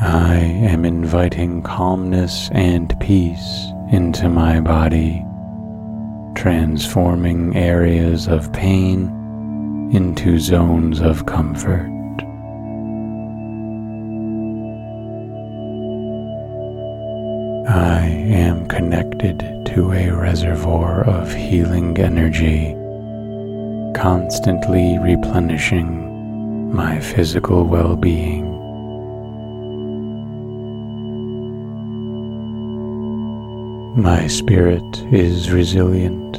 I 0.05 0.37
am 0.37 0.85
inviting 0.85 1.63
calmness 1.63 2.51
and 2.53 2.95
peace 3.01 3.73
into 3.91 4.29
my 4.29 4.61
body, 4.61 5.25
transforming 6.35 7.57
areas 7.57 8.29
of 8.29 8.53
pain 8.53 9.09
into 9.95 10.39
zones 10.39 11.01
of 11.01 11.25
comfort. 11.25 11.89
I 17.67 18.05
am 18.05 18.69
connected 18.69 19.39
to 19.73 19.93
a 19.93 20.11
reservoir 20.11 21.05
of 21.09 21.33
healing 21.33 21.97
energy, 21.97 22.75
constantly 23.99 24.99
replenishing 24.99 26.75
my 26.75 27.01
physical 27.01 27.65
well 27.65 27.97
being. 27.97 28.54
My 33.97 34.27
spirit 34.27 35.05
is 35.13 35.53
resilient, 35.53 36.33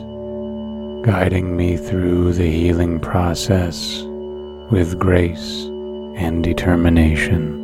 guiding 1.05 1.55
me 1.55 1.77
through 1.77 2.33
the 2.33 2.51
healing 2.51 2.99
process 2.99 4.01
with 4.71 4.99
grace 4.99 5.63
and 6.17 6.43
determination. 6.43 7.55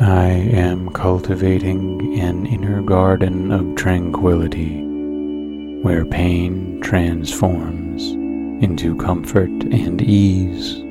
I 0.00 0.28
am 0.28 0.90
cultivating 0.90 2.18
an 2.18 2.44
inner 2.46 2.82
garden 2.82 3.52
of 3.52 3.76
tranquility 3.76 4.82
where 5.82 6.04
pain 6.04 6.80
transforms 6.80 8.10
into 8.60 8.96
comfort 8.96 9.50
and 9.70 10.02
ease. 10.02 10.82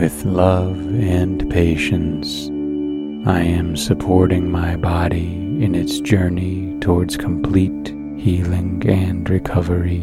With 0.00 0.24
love 0.24 0.78
and 0.78 1.50
patience, 1.50 2.46
I 3.28 3.42
am 3.42 3.76
supporting 3.76 4.50
my 4.50 4.76
body 4.76 5.34
in 5.62 5.74
its 5.74 6.00
journey 6.00 6.74
towards 6.80 7.18
complete 7.18 7.88
healing 8.16 8.82
and 8.88 9.28
recovery. 9.28 10.00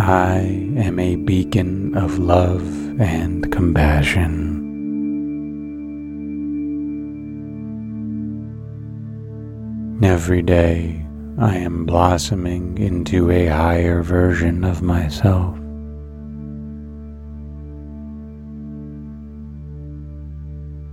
I 0.00 0.38
am 0.78 1.00
a 1.00 1.16
beacon 1.16 1.96
of 1.96 2.20
love 2.20 2.64
and 3.00 3.50
compassion. 3.50 4.60
Every 10.04 10.42
day 10.42 11.04
I 11.42 11.56
am 11.56 11.86
blossoming 11.86 12.78
into 12.78 13.28
a 13.32 13.46
higher 13.46 14.00
version 14.04 14.62
of 14.62 14.80
myself. 14.80 15.58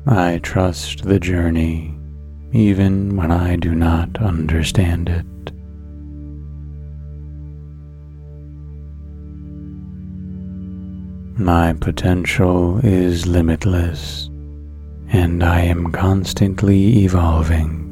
I 0.08 0.40
trust 0.42 1.04
the 1.04 1.20
journey 1.20 1.96
even 2.52 3.16
when 3.16 3.30
I 3.30 3.58
do 3.58 3.76
not 3.76 4.20
understand 4.20 5.08
it. 5.10 5.54
My 11.40 11.74
potential 11.74 12.80
is 12.84 13.28
limitless, 13.28 14.32
and 15.10 15.44
I 15.44 15.60
am 15.60 15.92
constantly 15.92 17.04
evolving. 17.04 17.89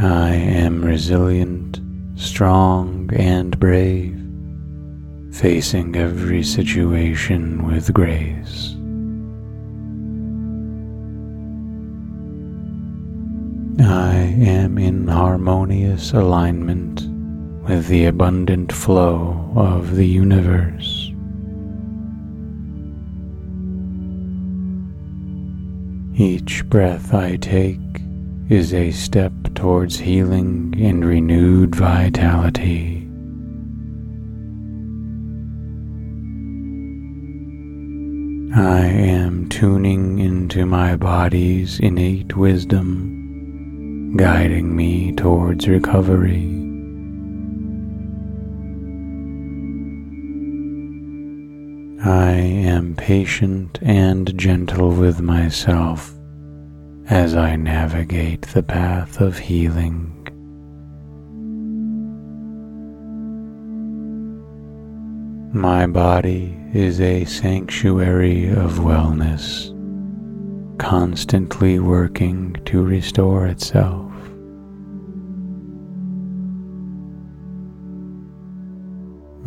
I 0.00 0.30
am 0.30 0.84
resilient, 0.84 1.80
strong, 2.14 3.10
and 3.14 3.58
brave, 3.58 4.14
facing 5.32 5.96
every 5.96 6.44
situation 6.44 7.66
with 7.66 7.92
grace. 7.92 8.76
I 13.80 14.14
am 14.14 14.78
in 14.78 15.08
harmonious 15.08 16.12
alignment 16.12 17.02
with 17.68 17.88
the 17.88 18.04
abundant 18.04 18.72
flow 18.72 19.52
of 19.56 19.96
the 19.96 20.06
universe. 20.06 21.10
Each 26.16 26.64
breath 26.68 27.12
I 27.12 27.34
take 27.34 27.78
is 28.48 28.72
a 28.72 28.90
step 28.90 29.32
towards 29.54 29.98
healing 29.98 30.74
and 30.78 31.04
renewed 31.04 31.74
vitality. 31.74 33.06
I 38.56 38.86
am 38.86 39.50
tuning 39.50 40.18
into 40.18 40.64
my 40.64 40.96
body's 40.96 41.78
innate 41.80 42.38
wisdom, 42.38 44.16
guiding 44.16 44.74
me 44.74 45.12
towards 45.12 45.68
recovery. 45.68 46.54
I 52.02 52.30
am 52.32 52.94
patient 52.96 53.78
and 53.82 54.38
gentle 54.38 54.92
with 54.92 55.20
myself 55.20 56.17
as 57.10 57.34
I 57.34 57.56
navigate 57.56 58.42
the 58.42 58.62
path 58.62 59.22
of 59.22 59.38
healing. 59.38 60.14
My 65.54 65.86
body 65.86 66.54
is 66.74 67.00
a 67.00 67.24
sanctuary 67.24 68.48
of 68.50 68.80
wellness, 68.80 69.72
constantly 70.78 71.78
working 71.78 72.54
to 72.66 72.82
restore 72.82 73.46
itself. 73.46 74.12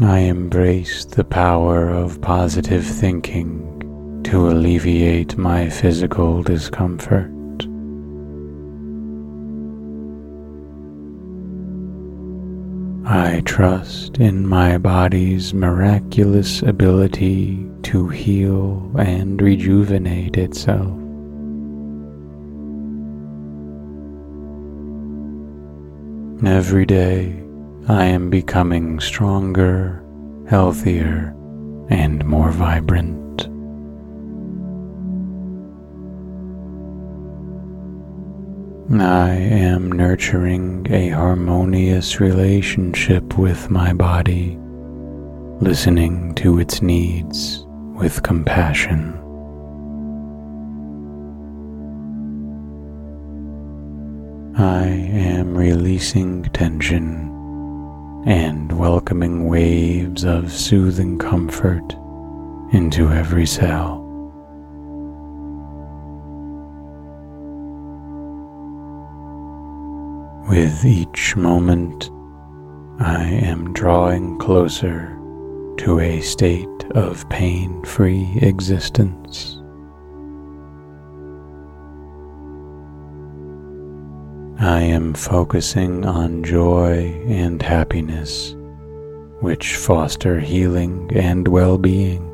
I 0.02 0.18
embrace 0.22 1.06
the 1.06 1.24
power 1.24 1.92
of 1.92 2.22
positive 2.22 2.84
thinking 2.84 4.22
to 4.24 4.50
alleviate 4.50 5.38
my 5.38 5.70
physical 5.70 6.42
discomfort. 6.42 7.32
I 13.06 13.42
trust 13.46 14.20
in 14.20 14.48
my 14.48 14.78
body's 14.78 15.56
miraculous 15.56 16.62
ability 16.62 17.68
to 17.84 18.08
heal 18.10 18.92
and 18.98 19.42
rejuvenate 19.42 20.38
itself. 20.38 20.98
Every 26.46 26.86
day, 26.86 27.44
I 27.88 28.06
am 28.06 28.30
becoming 28.30 29.00
stronger, 29.00 30.04
healthier, 30.48 31.36
and 31.90 32.24
more 32.26 32.52
vibrant. 32.52 33.31
I 39.00 39.30
am 39.30 39.90
nurturing 39.90 40.86
a 40.90 41.10
harmonious 41.10 42.20
relationship 42.20 43.38
with 43.38 43.70
my 43.70 43.94
body, 43.94 44.58
listening 45.62 46.36
to 46.36 46.60
its 46.60 46.82
needs 46.82 47.66
with 47.96 48.22
compassion. 48.22 49.14
I 54.58 54.88
am 54.88 55.56
releasing 55.56 56.44
tension 56.44 57.30
and 58.28 58.78
welcoming 58.78 59.48
waves 59.48 60.26
of 60.26 60.52
soothing 60.52 61.18
comfort 61.18 61.96
into 62.74 63.08
every 63.10 63.46
cell. 63.46 64.01
With 70.52 70.84
each 70.84 71.38
moment, 71.38 72.12
I 73.00 73.24
am 73.24 73.72
drawing 73.72 74.38
closer 74.38 75.18
to 75.78 76.02
a 76.02 76.20
state 76.20 76.68
of 76.92 77.28
pain 77.30 77.82
free 77.86 78.38
existence. 78.42 79.62
I 84.60 84.82
am 84.82 85.14
focusing 85.14 86.04
on 86.04 86.44
joy 86.44 87.18
and 87.30 87.62
happiness, 87.62 88.54
which 89.40 89.78
foster 89.78 90.42
healing 90.42 91.10
and 91.16 91.48
well 91.48 91.78
being. 91.78 92.31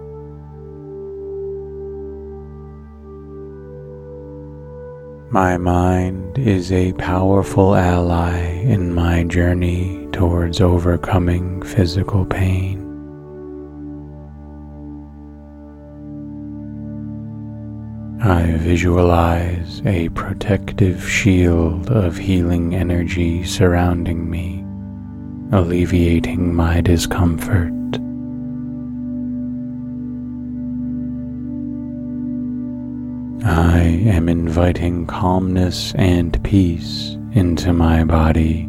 My 5.29 5.57
mind 5.57 6.37
is 6.37 6.71
a 6.71 6.93
powerful 6.93 7.75
ally 7.75 8.39
in 8.61 8.95
my 8.95 9.25
journey 9.25 10.07
towards 10.13 10.61
overcoming 10.61 11.61
physical 11.63 12.25
pain. 12.25 12.81
I 18.23 18.53
visualize 18.55 19.81
a 19.85 20.07
protective 20.09 21.05
shield 21.05 21.91
of 21.91 22.15
healing 22.15 22.73
energy 22.73 23.43
surrounding 23.43 24.29
me, 24.31 24.63
alleviating 25.51 26.55
my 26.55 26.79
discomfort. 26.79 27.76
I 33.45 33.81
am 33.81 34.29
inviting 34.29 35.05
calmness 35.05 35.93
and 35.93 36.43
peace 36.43 37.17
into 37.33 37.71
my 37.71 38.03
body, 38.03 38.67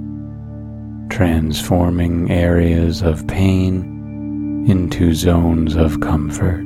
transforming 1.09 2.31
areas 2.31 3.00
of 3.00 3.26
pain 3.26 4.66
into 4.68 5.14
zones 5.14 5.74
of 5.74 6.00
comfort. 6.00 6.64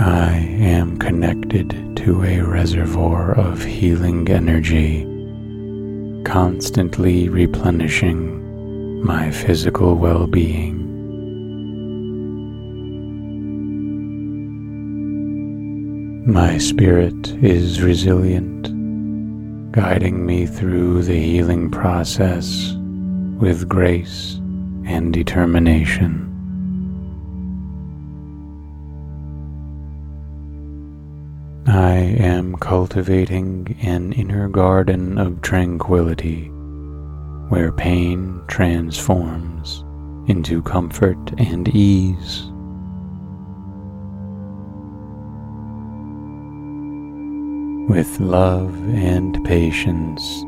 I 0.00 0.36
am 0.60 0.98
connected 0.98 1.94
to 1.96 2.24
a 2.24 2.40
reservoir 2.40 3.38
of 3.38 3.62
healing 3.62 4.30
energy, 4.30 5.02
constantly 6.24 7.28
replenishing 7.28 9.04
my 9.04 9.30
physical 9.30 9.96
well 9.96 10.26
being. 10.26 10.83
My 16.26 16.56
spirit 16.56 17.28
is 17.44 17.82
resilient, 17.82 18.62
guiding 19.72 20.24
me 20.24 20.46
through 20.46 21.02
the 21.02 21.20
healing 21.20 21.70
process 21.70 22.72
with 23.38 23.68
grace 23.68 24.36
and 24.86 25.12
determination. 25.12 26.22
I 31.66 31.96
am 31.96 32.56
cultivating 32.56 33.76
an 33.82 34.14
inner 34.14 34.48
garden 34.48 35.18
of 35.18 35.42
tranquility 35.42 36.46
where 37.50 37.70
pain 37.70 38.40
transforms 38.48 39.84
into 40.26 40.62
comfort 40.62 41.18
and 41.36 41.68
ease. 41.68 42.50
With 47.94 48.18
love 48.18 48.74
and 48.92 49.38
patience, 49.44 50.42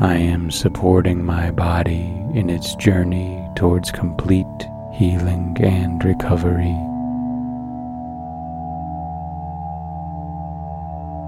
I 0.00 0.16
am 0.16 0.50
supporting 0.50 1.24
my 1.24 1.52
body 1.52 2.20
in 2.34 2.50
its 2.50 2.74
journey 2.74 3.48
towards 3.54 3.92
complete 3.92 4.44
healing 4.92 5.56
and 5.60 6.04
recovery. 6.04 6.74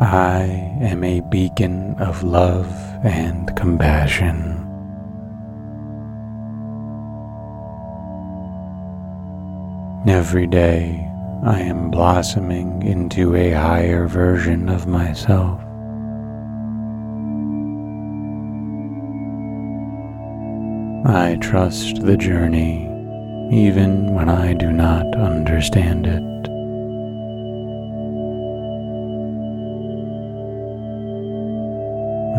I 0.04 0.78
am 0.80 1.04
a 1.04 1.20
beacon 1.20 1.94
of 2.00 2.24
love 2.24 2.68
and 3.04 3.54
compassion. 3.54 4.66
Every 10.08 10.48
day 10.48 11.08
I 11.46 11.60
am 11.60 11.92
blossoming 11.92 12.82
into 12.82 13.36
a 13.36 13.52
higher 13.52 14.08
version 14.08 14.68
of 14.68 14.88
myself. 14.88 15.60
I 21.06 21.38
trust 21.40 22.02
the 22.02 22.16
journey 22.16 22.86
even 23.52 24.12
when 24.12 24.28
I 24.28 24.54
do 24.54 24.72
not 24.72 25.06
understand 25.14 26.08
it. 26.08 26.50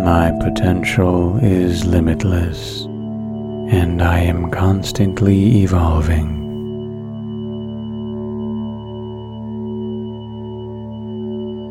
My 0.03 0.37
potential 0.41 1.37
is 1.41 1.85
limitless 1.85 2.83
and 3.71 4.01
I 4.01 4.19
am 4.19 4.51
constantly 4.51 5.63
evolving. 5.63 6.36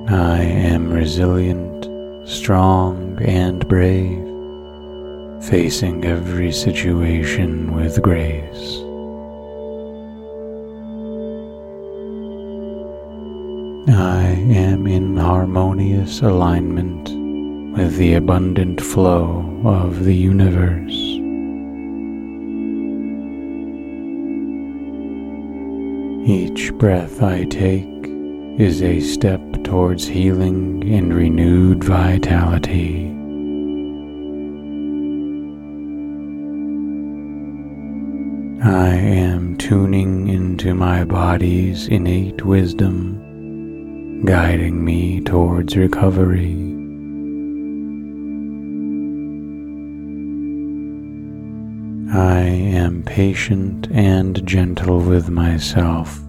I 0.09 0.40
am 0.40 0.92
resilient, 0.92 2.29
strong, 2.29 3.19
and 3.23 3.66
brave, 3.66 4.23
facing 5.45 6.05
every 6.05 6.53
situation 6.53 7.75
with 7.75 8.01
grace. 8.03 8.77
I 13.88 14.27
am 14.49 14.87
in 14.87 15.16
harmonious 15.16 16.23
alignment 16.23 17.11
with 17.77 17.97
the 17.97 18.14
abundant 18.14 18.81
flow 18.81 19.61
of 19.64 20.05
the 20.05 20.14
universe. 20.14 20.95
Each 26.29 26.73
breath 26.75 27.23
I 27.25 27.45
take 27.45 27.95
is 28.59 28.83
a 28.83 29.01
step 29.01 29.40
towards 29.64 30.07
healing 30.07 30.83
and 30.90 31.14
renewed 31.14 31.85
vitality. 31.85 33.09
I 38.64 38.95
am 38.95 39.59
tuning 39.59 40.29
into 40.29 40.75
my 40.75 41.05
body's 41.05 41.87
innate 41.88 42.47
wisdom, 42.47 44.25
guiding 44.25 44.83
me 44.83 45.21
towards 45.21 45.77
recovery. 45.77 46.55
I 52.11 52.40
am 52.40 53.03
patient 53.03 53.88
and 53.90 54.47
gentle 54.47 55.01
with 55.01 55.29
myself 55.29 56.26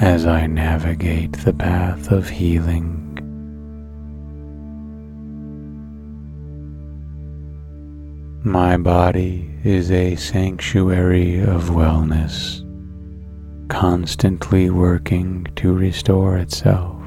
as 0.00 0.26
I 0.26 0.46
navigate 0.46 1.32
the 1.32 1.52
path 1.52 2.12
of 2.12 2.28
healing. 2.28 2.94
My 8.44 8.76
body 8.76 9.50
is 9.64 9.90
a 9.90 10.14
sanctuary 10.14 11.40
of 11.40 11.70
wellness, 11.70 12.62
constantly 13.68 14.70
working 14.70 15.48
to 15.56 15.72
restore 15.72 16.38
itself. 16.38 17.02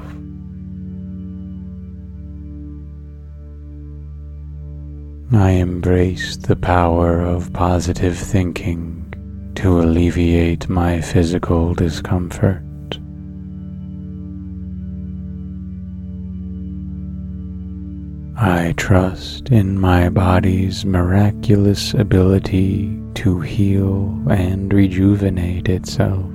I 5.32 5.52
embrace 5.52 6.36
the 6.36 6.56
power 6.56 7.22
of 7.22 7.54
positive 7.54 8.18
thinking 8.18 8.98
to 9.54 9.80
alleviate 9.80 10.68
my 10.68 11.00
physical 11.00 11.72
discomfort. 11.72 12.62
I 18.44 18.74
trust 18.76 19.50
in 19.50 19.78
my 19.78 20.08
body's 20.08 20.84
miraculous 20.84 21.94
ability 21.94 23.00
to 23.14 23.38
heal 23.38 24.20
and 24.28 24.72
rejuvenate 24.72 25.68
itself. 25.68 26.26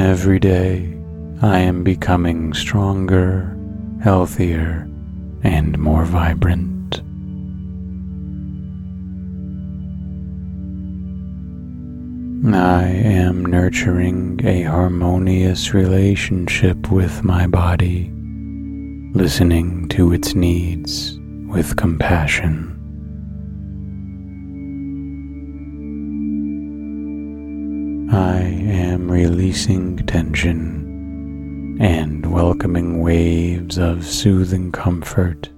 Every 0.00 0.38
day 0.38 0.98
I 1.42 1.58
am 1.58 1.84
becoming 1.84 2.54
stronger, 2.54 3.54
healthier, 4.02 4.88
and 5.42 5.78
more 5.78 6.06
vibrant. 6.06 6.73
I 12.52 12.82
am 12.84 13.46
nurturing 13.46 14.38
a 14.44 14.64
harmonious 14.64 15.72
relationship 15.72 16.90
with 16.90 17.24
my 17.24 17.46
body, 17.46 18.10
listening 19.14 19.88
to 19.90 20.12
its 20.12 20.34
needs 20.34 21.18
with 21.46 21.74
compassion. 21.76 22.70
I 28.12 28.40
am 28.40 29.10
releasing 29.10 29.96
tension 30.06 31.78
and 31.80 32.30
welcoming 32.30 33.00
waves 33.00 33.78
of 33.78 34.04
soothing 34.04 34.70
comfort 34.70 35.48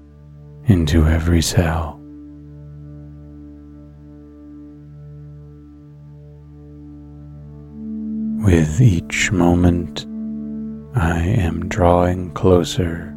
into 0.66 1.04
every 1.04 1.42
cell. 1.42 1.95
With 8.46 8.80
each 8.80 9.32
moment, 9.32 10.06
I 10.94 11.18
am 11.18 11.68
drawing 11.68 12.30
closer 12.30 13.12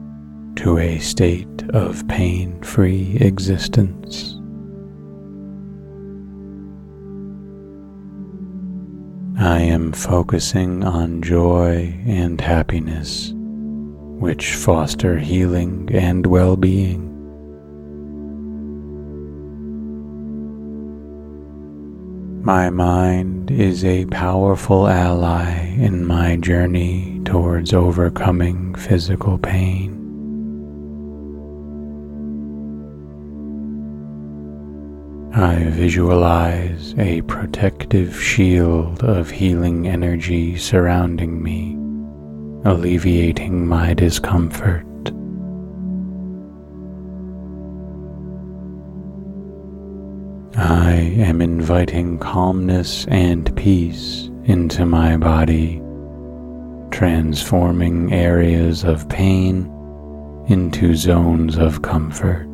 to 0.55 0.80
a 0.80 0.97
state 0.97 1.69
of 1.69 2.07
pain 2.07 2.59
free 2.63 3.15
existence. 3.21 4.34
I 9.39 9.59
am 9.59 9.91
focusing 9.91 10.84
on 10.84 11.21
joy 11.21 11.95
and 12.07 12.41
happiness, 12.41 13.32
which 13.36 14.55
foster 14.55 15.19
healing 15.19 15.89
and 15.93 16.25
well 16.25 16.57
being. 16.57 17.09
My 22.42 22.70
mind 22.70 23.52
is 23.52 23.84
a 23.84 24.06
powerful 24.06 24.88
ally 24.88 25.76
in 25.78 26.08
my 26.08 26.38
journey 26.38 27.20
towards 27.26 27.74
overcoming 27.74 28.76
physical 28.76 29.38
pain. 29.38 30.00
I 35.36 35.66
visualize 35.66 36.96
a 36.98 37.22
protective 37.24 38.20
shield 38.20 39.04
of 39.04 39.30
healing 39.30 39.88
energy 39.88 40.56
surrounding 40.58 41.44
me, 41.44 41.76
alleviating 42.64 43.68
my 43.68 43.94
discomfort. 43.94 44.89
I 50.58 50.93
am 50.93 51.41
inviting 51.41 52.18
calmness 52.18 53.06
and 53.08 53.56
peace 53.56 54.30
into 54.45 54.86
my 54.86 55.16
body, 55.16 55.82
transforming 56.89 58.12
areas 58.12 58.84
of 58.84 59.08
pain 59.10 59.72
into 60.47 60.95
zones 60.95 61.58
of 61.58 61.84
comfort. 61.84 62.47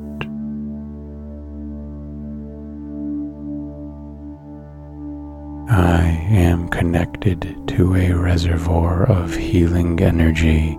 I 5.70 6.02
am 6.30 6.68
connected 6.68 7.56
to 7.68 7.96
a 7.96 8.12
reservoir 8.12 9.10
of 9.10 9.34
healing 9.34 10.02
energy, 10.02 10.78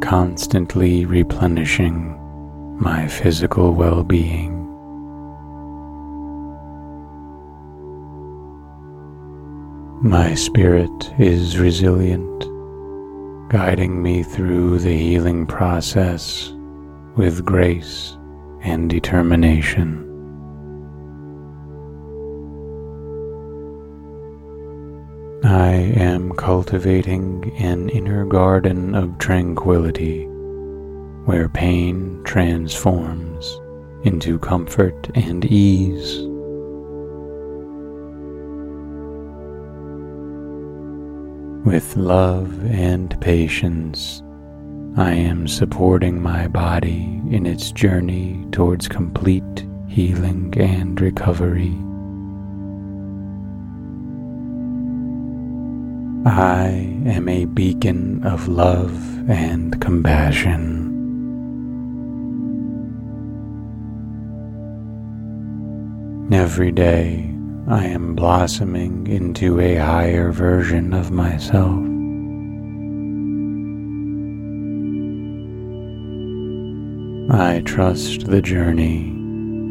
constantly 0.00 1.04
replenishing 1.04 2.16
my 2.80 3.06
physical 3.06 3.74
well 3.74 4.02
being. 4.02 4.49
My 10.10 10.34
spirit 10.34 11.14
is 11.20 11.56
resilient, 11.56 12.40
guiding 13.48 14.02
me 14.02 14.24
through 14.24 14.80
the 14.80 14.96
healing 14.96 15.46
process 15.46 16.52
with 17.14 17.44
grace 17.44 18.18
and 18.60 18.90
determination. 18.90 20.04
I 25.44 25.74
am 25.74 26.32
cultivating 26.32 27.52
an 27.60 27.88
inner 27.90 28.26
garden 28.26 28.96
of 28.96 29.16
tranquility 29.18 30.24
where 31.24 31.48
pain 31.48 32.20
transforms 32.24 33.60
into 34.02 34.40
comfort 34.40 35.08
and 35.14 35.44
ease. 35.44 36.29
With 41.64 41.94
love 41.94 42.64
and 42.64 43.20
patience, 43.20 44.22
I 44.96 45.12
am 45.12 45.46
supporting 45.46 46.22
my 46.22 46.48
body 46.48 47.20
in 47.30 47.44
its 47.44 47.70
journey 47.70 48.46
towards 48.50 48.88
complete 48.88 49.66
healing 49.86 50.54
and 50.56 50.98
recovery. 50.98 51.76
I 56.24 56.68
am 57.06 57.28
a 57.28 57.44
beacon 57.44 58.24
of 58.24 58.48
love 58.48 59.28
and 59.28 59.78
compassion. 59.82 60.88
Every 66.32 66.72
day 66.72 67.34
I 67.70 67.84
am 67.84 68.16
blossoming 68.16 69.06
into 69.06 69.60
a 69.60 69.76
higher 69.76 70.32
version 70.32 70.92
of 70.92 71.12
myself. 71.12 71.78
I 77.32 77.62
trust 77.64 78.26
the 78.26 78.42
journey 78.42 79.02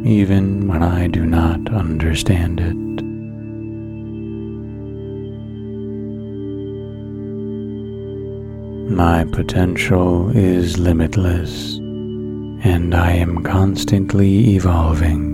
even 0.05 0.69
when 0.69 0.81
I 0.81 1.07
do 1.07 1.25
not 1.25 1.73
understand 1.73 2.61
it. 2.61 3.03
My 8.95 9.25
potential 9.25 10.29
is 10.37 10.79
limitless, 10.79 11.75
and 11.75 12.95
I 12.95 13.11
am 13.11 13.43
constantly 13.43 14.55
evolving. 14.55 15.28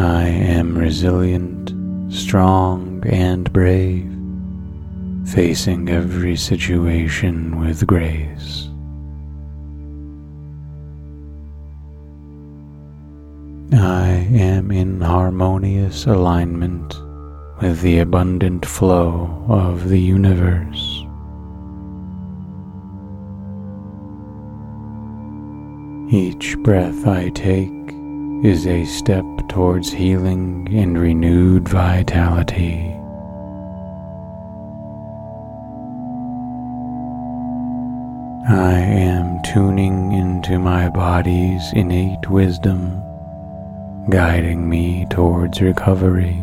I 0.00 0.28
am 0.28 0.78
resilient, 0.78 1.74
strong, 2.10 3.02
and 3.06 3.52
brave, 3.52 4.10
facing 5.26 5.90
every 5.90 6.36
situation 6.36 7.60
with 7.60 7.86
grace. 7.86 8.70
I 13.74 14.26
am 14.32 14.70
in 14.70 15.02
harmonious 15.02 16.06
alignment 16.06 16.98
with 17.60 17.82
the 17.82 17.98
abundant 17.98 18.64
flow 18.64 19.44
of 19.50 19.90
the 19.90 20.00
universe. 20.00 21.04
Each 26.10 26.56
breath 26.60 27.06
I 27.06 27.28
take 27.34 27.99
is 28.42 28.66
a 28.66 28.86
step 28.86 29.24
towards 29.50 29.92
healing 29.92 30.66
and 30.72 30.98
renewed 30.98 31.68
vitality. 31.68 32.86
I 38.48 38.78
am 38.78 39.42
tuning 39.42 40.12
into 40.12 40.58
my 40.58 40.88
body's 40.88 41.70
innate 41.74 42.30
wisdom, 42.30 43.02
guiding 44.08 44.66
me 44.66 45.06
towards 45.10 45.60
recovery. 45.60 46.42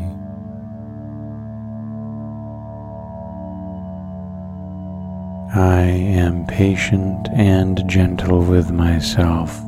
I 5.56 5.82
am 5.82 6.46
patient 6.46 7.28
and 7.34 7.90
gentle 7.90 8.44
with 8.44 8.70
myself 8.70 9.67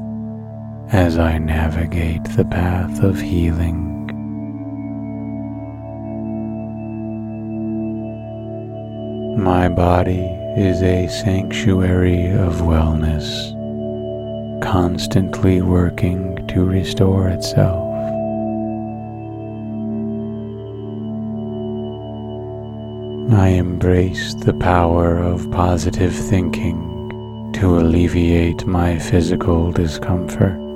as 0.92 1.20
I 1.20 1.38
navigate 1.38 2.24
the 2.24 2.46
path 2.46 3.04
of 3.04 3.22
healing. 3.22 3.86
My 9.38 9.70
body 9.70 10.26
is 10.58 10.82
a 10.82 11.08
sanctuary 11.08 12.32
of 12.32 12.62
wellness, 12.62 13.24
constantly 14.64 15.62
working 15.62 16.48
to 16.48 16.66
restore 16.66 17.30
itself. 17.30 17.86
I 23.32 23.50
embrace 23.50 24.34
the 24.34 24.54
power 24.54 25.20
of 25.20 25.52
positive 25.52 26.16
thinking 26.16 27.52
to 27.54 27.78
alleviate 27.78 28.66
my 28.66 28.98
physical 28.98 29.72
discomfort. 29.72 30.68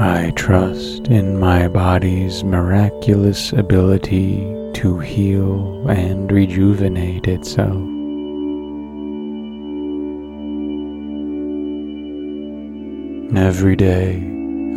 I 0.00 0.32
trust 0.34 1.08
in 1.08 1.38
my 1.38 1.68
body's 1.68 2.42
miraculous 2.42 3.52
ability 3.52 4.38
to 4.76 4.98
heal 4.98 5.86
and 5.90 6.32
rejuvenate 6.32 7.26
itself. 7.28 7.76
Every 13.36 13.76
day, 13.76 14.16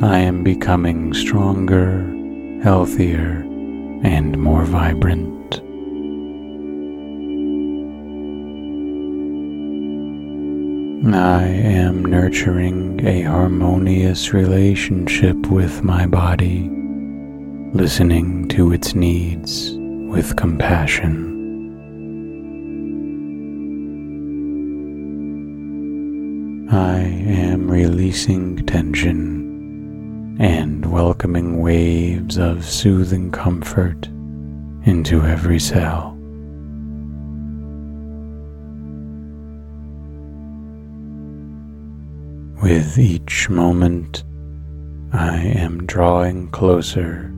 I 0.01 0.17
am 0.19 0.43
becoming 0.43 1.13
stronger, 1.13 2.03
healthier, 2.61 3.45
and 4.03 4.37
more 4.37 4.65
vibrant. 4.65 5.42
I 11.11 11.43
am 11.43 12.05
nurturing 12.05 13.05
a 13.05 13.23
harmonious 13.23 14.31
relationship 14.31 15.35
with 15.47 15.83
my 15.83 16.05
body, 16.05 16.69
listening 17.73 18.47
to 18.49 18.71
its 18.71 18.95
needs 18.95 19.71
with 19.75 20.37
compassion. 20.37 21.49
I 26.71 26.99
am 26.99 27.69
releasing 27.69 28.65
tension 28.65 30.37
and 30.39 30.89
welcoming 30.89 31.59
waves 31.59 32.37
of 32.37 32.63
soothing 32.63 33.29
comfort 33.29 34.07
into 34.85 35.21
every 35.23 35.59
cell. 35.59 36.12
With 42.63 42.97
each 42.97 43.49
moment, 43.49 44.23
I 45.11 45.35
am 45.35 45.85
drawing 45.85 46.47
closer 46.51 47.29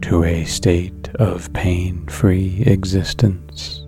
to 0.00 0.24
a 0.24 0.44
state 0.46 1.10
of 1.14 1.52
pain 1.52 2.04
free 2.08 2.64
existence. 2.66 3.86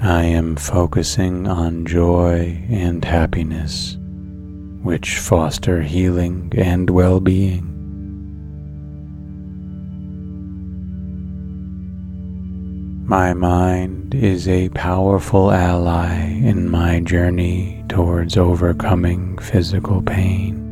I 0.00 0.24
am 0.24 0.56
focusing 0.56 1.46
on 1.46 1.84
joy 1.84 2.64
and 2.70 3.04
happiness, 3.04 3.98
which 4.82 5.18
foster 5.18 5.82
healing 5.82 6.54
and 6.56 6.88
well 6.88 7.20
being. 7.20 7.71
My 13.04 13.34
mind 13.34 14.14
is 14.14 14.46
a 14.46 14.68
powerful 14.68 15.50
ally 15.50 16.14
in 16.22 16.70
my 16.70 17.00
journey 17.00 17.84
towards 17.88 18.36
overcoming 18.36 19.38
physical 19.38 20.00
pain. 20.02 20.62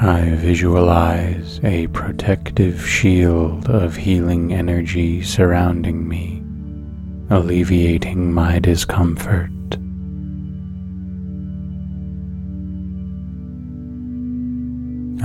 I 0.00 0.34
visualize 0.36 1.60
a 1.62 1.88
protective 1.88 2.88
shield 2.88 3.68
of 3.68 3.96
healing 3.96 4.54
energy 4.54 5.22
surrounding 5.22 6.08
me, 6.08 6.42
alleviating 7.28 8.32
my 8.32 8.58
discomfort. 8.58 9.50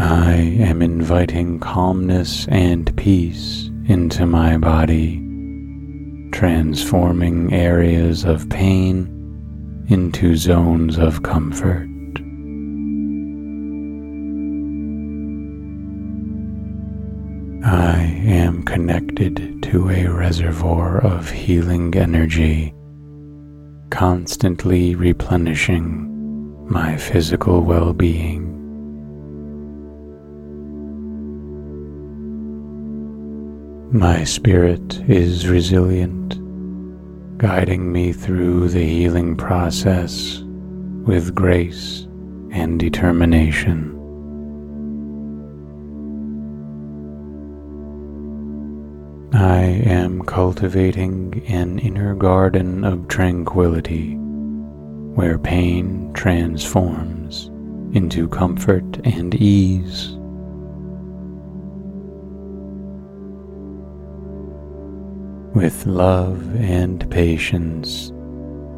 I 0.01 0.31
am 0.31 0.81
inviting 0.81 1.59
calmness 1.59 2.47
and 2.47 2.95
peace 2.95 3.69
into 3.85 4.25
my 4.25 4.55
body, 4.57 5.17
transforming 6.31 7.51
areas 7.53 8.23
of 8.23 8.47
pain 8.47 9.85
into 9.89 10.37
zones 10.37 10.97
of 10.97 11.21
comfort. 11.23 11.89
I 17.65 17.99
am 18.25 18.63
connected 18.63 19.61
to 19.63 19.89
a 19.89 20.07
reservoir 20.07 20.99
of 21.05 21.29
healing 21.29 21.93
energy, 21.97 22.73
constantly 23.89 24.95
replenishing 24.95 26.65
my 26.71 26.95
physical 26.95 27.59
well 27.65 27.91
being. 27.91 28.58
My 33.91 34.23
spirit 34.23 35.01
is 35.09 35.47
resilient, 35.47 36.37
guiding 37.39 37.91
me 37.91 38.13
through 38.13 38.69
the 38.69 38.85
healing 38.85 39.35
process 39.35 40.43
with 41.07 41.33
grace 41.33 42.07
and 42.51 42.79
determination. 42.79 43.95
I 49.33 49.61
am 49.63 50.21
cultivating 50.21 51.41
an 51.47 51.79
inner 51.79 52.13
garden 52.13 52.83
of 52.83 53.07
tranquility 53.07 54.13
where 55.15 55.39
pain 55.39 56.13
transforms 56.13 57.47
into 57.95 58.27
comfort 58.27 58.99
and 59.03 59.33
ease. 59.33 60.18
With 65.55 65.87
love 65.87 66.55
and 66.57 67.09
patience, 67.09 68.13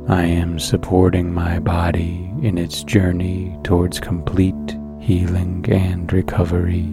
I 0.07 0.23
am 0.23 0.57
supporting 0.57 1.33
my 1.33 1.59
body 1.59 2.31
in 2.41 2.57
its 2.57 2.85
journey 2.85 3.57
towards 3.61 3.99
complete 3.99 4.55
healing 4.97 5.65
and 5.67 6.11
recovery. 6.13 6.87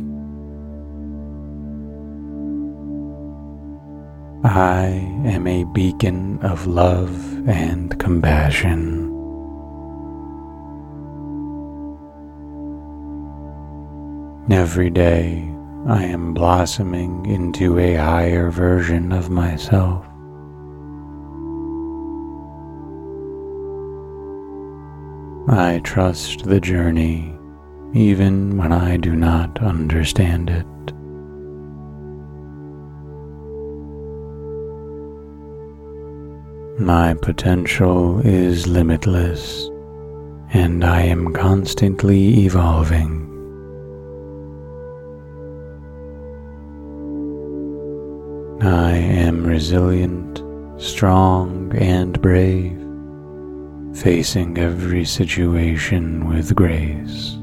I 4.45 4.87
am 5.25 5.47
a 5.47 5.63
beacon 5.73 6.41
of 6.43 6.67
love 6.67 7.49
and 7.49 7.97
compassion. 8.01 9.05
Every 14.51 14.91
day 14.91 15.55
I 15.89 16.05
am 16.05 16.35
blossoming 16.35 17.25
into 17.25 17.79
a 17.79 17.95
higher 17.95 18.51
version 18.51 19.11
of 19.11 19.31
myself. 19.31 20.05
I 25.49 25.81
trust 25.83 26.45
the 26.45 26.61
journey 26.61 27.35
even 27.95 28.59
when 28.59 28.71
I 28.71 28.99
do 28.99 29.17
not 29.17 29.63
understand 29.63 30.51
it. 30.51 30.67
My 36.79 37.15
potential 37.15 38.21
is 38.27 38.67
limitless 38.67 39.71
and 40.53 40.85
I 40.85 41.01
am 41.01 41.33
constantly 41.33 42.45
evolving. 42.45 43.28
I 48.61 48.93
am 48.95 49.47
resilient, 49.47 50.43
strong, 50.83 51.73
and 51.77 52.21
brave, 52.21 52.77
facing 53.97 54.59
every 54.59 55.05
situation 55.05 56.29
with 56.29 56.57
grace. 56.57 57.37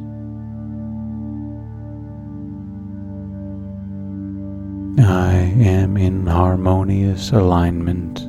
I 5.07 5.35
am 5.57 5.95
in 5.95 6.27
harmonious 6.27 7.31
alignment 7.31 8.21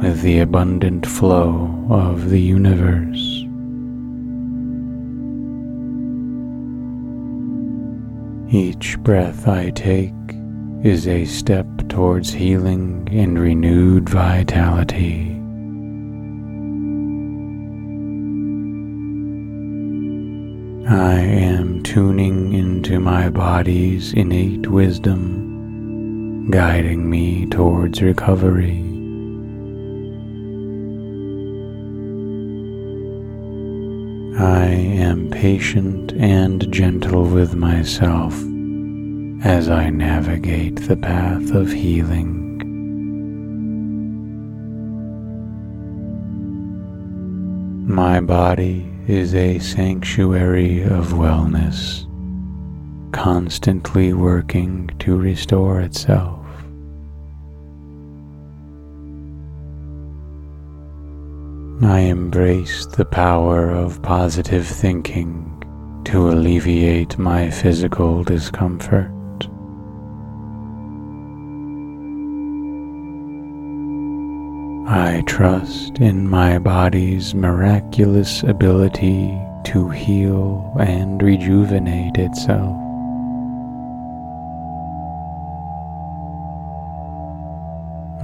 with 0.00 0.22
the 0.22 0.38
abundant 0.38 1.06
flow 1.06 1.84
of 1.90 2.30
the 2.30 2.40
universe. 2.40 3.44
Each 8.52 8.96
breath 9.00 9.48
I 9.48 9.70
take 9.70 10.14
is 10.84 11.08
a 11.08 11.24
step 11.24 11.66
towards 11.90 12.32
healing 12.32 13.06
and 13.10 13.38
renewed 13.38 14.08
vitality. 14.08 15.26
I 20.88 21.18
am 21.18 21.82
tuning 21.82 22.52
into 22.54 23.00
my 23.00 23.28
body's 23.28 24.12
innate 24.12 24.68
wisdom, 24.68 26.50
guiding 26.50 27.10
me 27.10 27.46
towards 27.46 28.00
recovery. 28.00 28.86
I 34.38 34.66
am 34.66 35.28
patient 35.30 36.12
and 36.14 36.72
gentle 36.72 37.24
with 37.24 37.54
myself 37.54 38.40
as 39.42 39.70
I 39.70 39.88
navigate 39.88 40.76
the 40.76 40.96
path 40.96 41.54
of 41.54 41.72
healing. 41.72 42.36
My 47.86 48.20
body 48.20 48.86
is 49.08 49.34
a 49.34 49.58
sanctuary 49.58 50.82
of 50.82 51.12
wellness, 51.12 52.04
constantly 53.12 54.12
working 54.12 54.90
to 54.98 55.16
restore 55.16 55.80
itself. 55.80 56.46
I 61.82 62.00
embrace 62.00 62.84
the 62.84 63.06
power 63.06 63.70
of 63.70 64.02
positive 64.02 64.66
thinking 64.66 65.46
to 66.04 66.30
alleviate 66.30 67.16
my 67.16 67.50
physical 67.50 68.22
discomfort. 68.22 69.10
I 74.92 75.22
trust 75.24 76.00
in 76.00 76.28
my 76.28 76.58
body's 76.58 77.32
miraculous 77.32 78.42
ability 78.42 79.40
to 79.66 79.88
heal 79.88 80.74
and 80.80 81.22
rejuvenate 81.22 82.18
itself. 82.18 82.76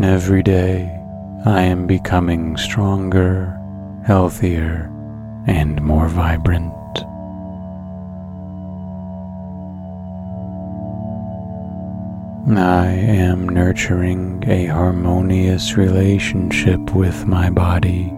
Every 0.03 0.43
day 0.43 1.01
I 1.45 1.63
am 1.63 1.87
becoming 1.87 2.57
stronger, 2.57 3.57
healthier, 4.05 4.91
and 5.47 5.81
more 5.81 6.09
vibrant. 6.09 6.75
I 12.55 12.87
am 12.87 13.49
nurturing 13.49 14.45
a 14.47 14.67
harmonious 14.67 15.77
relationship 15.77 16.95
with 16.95 17.27
my 17.27 17.51
body, 17.51 18.15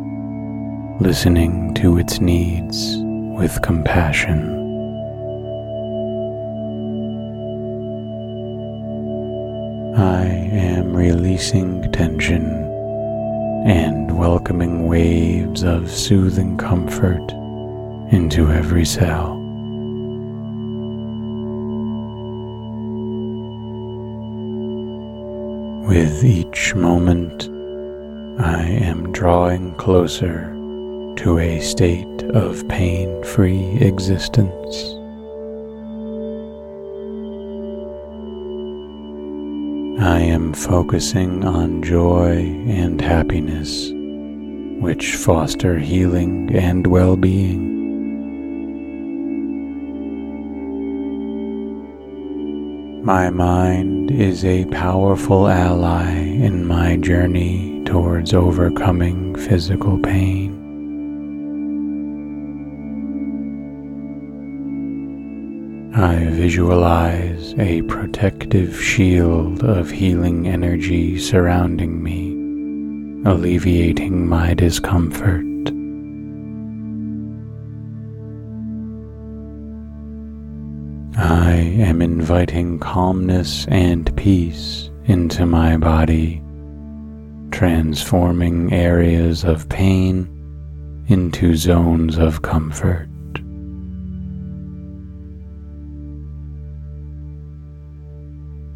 listening 1.01 1.73
to 1.77 1.97
its 1.97 2.21
needs 2.21 2.97
with 3.39 3.63
compassion. 3.63 4.55
I 9.97 10.27
am 10.27 10.95
releasing 10.95 11.91
tension 11.91 12.45
and 13.67 14.19
welcoming 14.19 14.87
waves 14.89 15.63
of 15.63 15.91
soothing 15.91 16.59
comfort 16.59 17.33
into 18.13 18.53
every 18.53 18.85
cell. 18.85 19.38
With 25.89 26.23
each 26.23 26.75
moment, 26.75 27.49
I 28.39 28.63
am 28.63 29.11
drawing 29.11 29.75
closer 29.77 30.53
to 31.17 31.39
a 31.39 31.61
state 31.61 32.25
of 32.25 32.69
pain 32.69 33.25
free 33.25 33.79
existence. 33.81 34.77
I 39.99 40.21
am 40.21 40.53
focusing 40.53 41.47
on 41.47 41.83
joy 41.83 42.37
and 42.69 43.01
happiness, 43.01 43.91
which 44.83 45.17
foster 45.17 45.79
healing 45.79 46.55
and 46.55 46.87
well 46.87 47.17
being. 47.17 47.65
My 53.03 53.31
mind 53.31 53.98
is 54.11 54.45
a 54.45 54.65
powerful 54.67 55.49
ally 55.49 56.11
in 56.13 56.67
my 56.67 56.97
journey 56.97 57.83
towards 57.85 58.33
overcoming 58.33 59.35
physical 59.35 59.99
pain. 59.99 60.55
I 65.95 66.27
visualize 66.31 67.55
a 67.59 67.83
protective 67.83 68.81
shield 68.81 69.65
of 69.65 69.91
healing 69.91 70.47
energy 70.47 71.19
surrounding 71.19 72.03
me, 72.03 72.31
alleviating 73.29 74.29
my 74.29 74.55
discomfort. 74.55 75.48
Inviting 82.39 82.79
calmness 82.79 83.67
and 83.67 84.17
peace 84.17 84.91
into 85.07 85.45
my 85.45 85.77
body, 85.77 86.41
transforming 87.51 88.73
areas 88.73 89.43
of 89.43 89.69
pain 89.69 90.25
into 91.09 91.57
zones 91.57 92.17
of 92.17 92.43
comfort. 92.43 93.09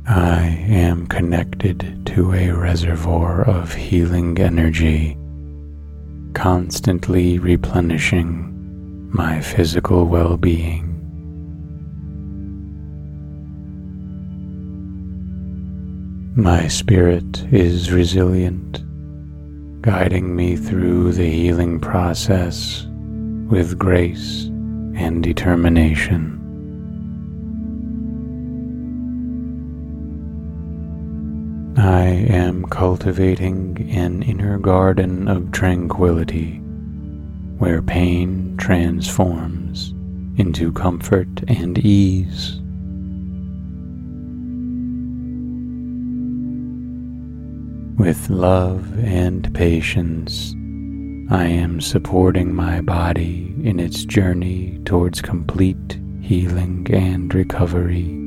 I 0.08 0.58
am 0.68 1.06
connected 1.06 2.04
to 2.06 2.32
a 2.32 2.50
reservoir 2.50 3.42
of 3.48 3.72
healing 3.72 4.40
energy, 4.40 5.16
constantly 6.34 7.38
replenishing 7.38 9.08
my 9.12 9.40
physical 9.40 10.06
well 10.06 10.36
being. 10.36 10.91
My 16.34 16.66
spirit 16.66 17.44
is 17.52 17.92
resilient, 17.92 18.82
guiding 19.82 20.34
me 20.34 20.56
through 20.56 21.12
the 21.12 21.30
healing 21.30 21.78
process 21.78 22.86
with 23.50 23.78
grace 23.78 24.44
and 24.94 25.22
determination. 25.22 26.38
I 31.76 32.04
am 32.06 32.64
cultivating 32.64 33.90
an 33.90 34.22
inner 34.22 34.58
garden 34.58 35.28
of 35.28 35.52
tranquility 35.52 36.60
where 37.58 37.82
pain 37.82 38.56
transforms 38.56 39.92
into 40.38 40.72
comfort 40.72 41.28
and 41.46 41.76
ease. 41.76 42.61
With 47.98 48.30
love 48.30 48.98
and 48.98 49.52
patience, 49.54 50.54
I 51.30 51.44
am 51.44 51.80
supporting 51.80 52.54
my 52.54 52.80
body 52.80 53.54
in 53.62 53.78
its 53.78 54.04
journey 54.04 54.80
towards 54.84 55.20
complete 55.20 56.00
healing 56.20 56.86
and 56.90 57.32
recovery. 57.34 58.18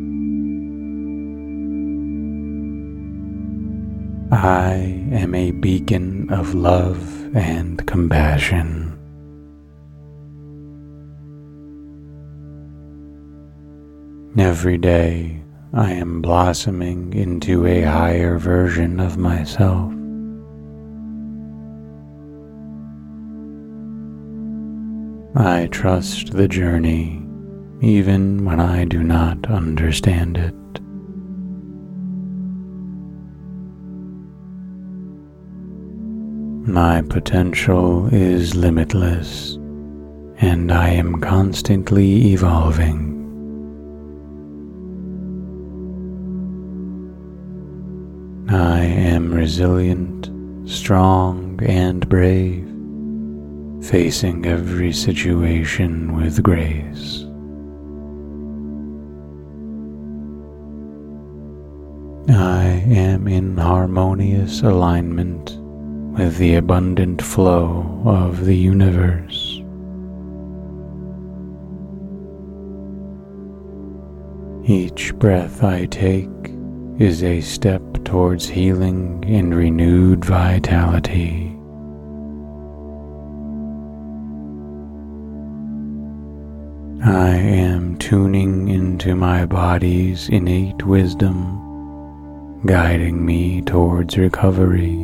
I 4.32 4.74
am 5.12 5.34
a 5.34 5.52
beacon 5.52 6.32
of 6.32 6.54
love 6.54 7.36
and 7.36 7.86
compassion. 7.88 8.92
Every 14.38 14.78
day 14.78 15.45
I 15.78 15.92
am 15.92 16.22
blossoming 16.22 17.14
into 17.14 17.66
a 17.66 17.82
higher 17.82 18.38
version 18.38 19.02
of 19.02 19.18
myself. 19.18 19.92
I 25.36 25.68
trust 25.70 26.32
the 26.32 26.48
journey 26.48 27.22
even 27.82 28.46
when 28.46 28.62
I 28.62 28.86
do 28.86 29.04
not 29.04 29.52
understand 29.52 30.38
it. 30.38 30.56
My 36.72 37.02
potential 37.02 38.08
is 38.14 38.56
limitless 38.56 39.56
and 40.38 40.72
I 40.72 40.92
am 40.92 41.20
constantly 41.20 42.32
evolving. 42.32 43.15
I 48.50 48.82
am 48.82 49.34
resilient, 49.34 50.30
strong, 50.70 51.60
and 51.64 52.08
brave, 52.08 52.64
facing 53.90 54.46
every 54.46 54.94
situation 54.94 56.16
with 56.16 56.44
grace. 56.44 57.24
I 62.30 62.84
am 62.88 63.28
in 63.28 63.58
harmonious 63.58 64.62
alignment 64.62 65.58
with 66.16 66.38
the 66.38 66.56
abundant 66.56 67.24
flow 67.24 68.02
of 68.06 68.46
the 68.46 68.56
universe. 68.56 69.60
Each 74.68 75.16
breath 75.16 75.64
I 75.64 75.86
take 75.86 76.55
is 76.98 77.24
a 77.24 77.42
step 77.42 77.82
towards 78.06 78.48
healing 78.48 79.22
and 79.28 79.54
renewed 79.54 80.24
vitality. 80.24 81.52
I 87.04 87.36
am 87.36 87.98
tuning 87.98 88.70
into 88.70 89.14
my 89.14 89.46
body's 89.46 90.30
innate 90.30 90.86
wisdom, 90.86 92.62
guiding 92.66 93.26
me 93.26 93.62
towards 93.62 94.18
recovery. 94.18 94.96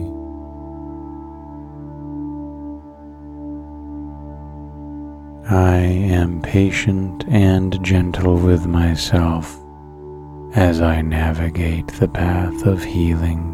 I 5.50 5.76
am 5.76 6.42
patient 6.42 7.26
and 7.28 7.84
gentle 7.84 8.38
with 8.38 8.66
myself 8.66 9.61
as 10.56 10.82
I 10.82 11.02
navigate 11.02 11.88
the 11.88 12.10
path 12.10 12.66
of 12.66 12.84
healing. 12.84 13.48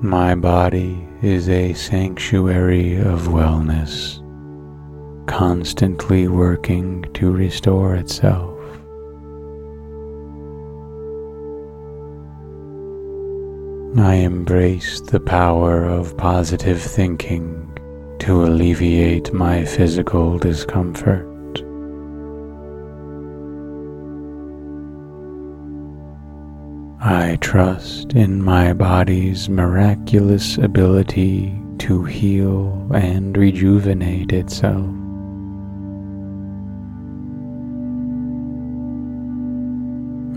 My 0.00 0.34
body 0.34 1.06
is 1.22 1.48
a 1.48 1.72
sanctuary 1.72 2.96
of 2.96 3.28
wellness, 3.28 4.18
constantly 5.26 6.26
working 6.26 7.04
to 7.14 7.30
restore 7.30 7.94
itself. 7.94 8.58
I 13.96 14.14
embrace 14.16 15.00
the 15.00 15.20
power 15.20 15.84
of 15.84 16.16
positive 16.16 16.82
thinking 16.82 17.78
to 18.18 18.44
alleviate 18.44 19.32
my 19.32 19.64
physical 19.64 20.36
discomfort. 20.36 21.33
I 27.06 27.36
trust 27.42 28.14
in 28.14 28.42
my 28.42 28.72
body's 28.72 29.50
miraculous 29.50 30.56
ability 30.56 31.54
to 31.80 32.02
heal 32.04 32.90
and 32.94 33.36
rejuvenate 33.36 34.32
itself. 34.32 34.86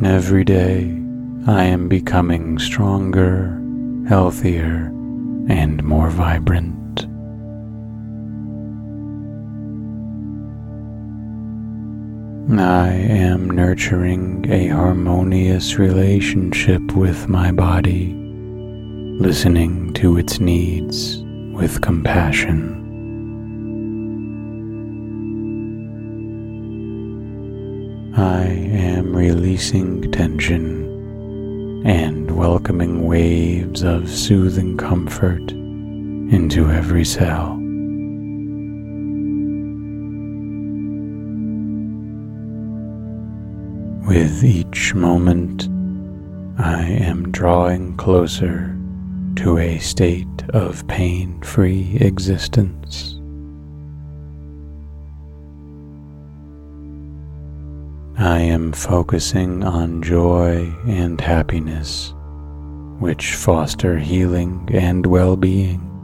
Every 0.05 0.43
day, 0.43 0.93
I 1.47 1.63
am 1.63 1.87
becoming 1.87 2.59
stronger, 2.59 3.63
healthier, 4.09 4.87
and 5.47 5.81
more 5.85 6.09
vibrant. 6.09 6.76
I 12.49 12.87
am 12.87 13.49
nurturing 13.49 14.49
a 14.49 14.69
harmonious 14.69 15.77
relationship 15.77 16.81
with 16.95 17.27
my 17.27 17.51
body, 17.51 18.13
listening 19.19 19.91
to 19.95 20.17
its 20.17 20.39
needs 20.39 21.17
with 21.53 21.81
compassion. 21.81 22.73
I 28.15 28.45
am 28.45 29.13
releasing 29.13 30.09
tension 30.13 31.83
and 31.85 32.31
welcoming 32.31 33.05
waves 33.05 33.83
of 33.83 34.09
soothing 34.09 34.77
comfort 34.77 35.51
into 35.51 36.71
every 36.71 37.03
cell. 37.03 37.66
With 44.07 44.45
each 44.45 44.95
moment, 44.95 45.67
I 46.57 46.81
am 46.83 47.29
drawing 47.29 47.97
closer 47.97 48.73
to 49.35 49.57
a 49.57 49.79
state 49.79 50.43
of 50.51 50.87
pain 50.87 51.41
free 51.41 51.97
existence. 51.99 53.15
I 58.17 58.39
am 58.39 58.71
focusing 58.71 59.65
on 59.65 60.01
joy 60.01 60.73
and 60.87 61.19
happiness, 61.19 62.13
which 62.99 63.35
foster 63.35 63.97
healing 63.97 64.69
and 64.71 65.05
well 65.05 65.35
being. 65.35 65.96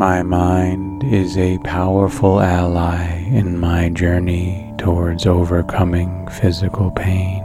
My 0.00 0.22
mind 0.22 1.04
is 1.04 1.36
a 1.36 1.58
powerful 1.58 2.40
ally 2.40 3.18
in 3.32 3.58
my 3.58 3.90
journey 3.90 4.72
towards 4.78 5.26
overcoming 5.26 6.26
physical 6.28 6.90
pain. 6.90 7.44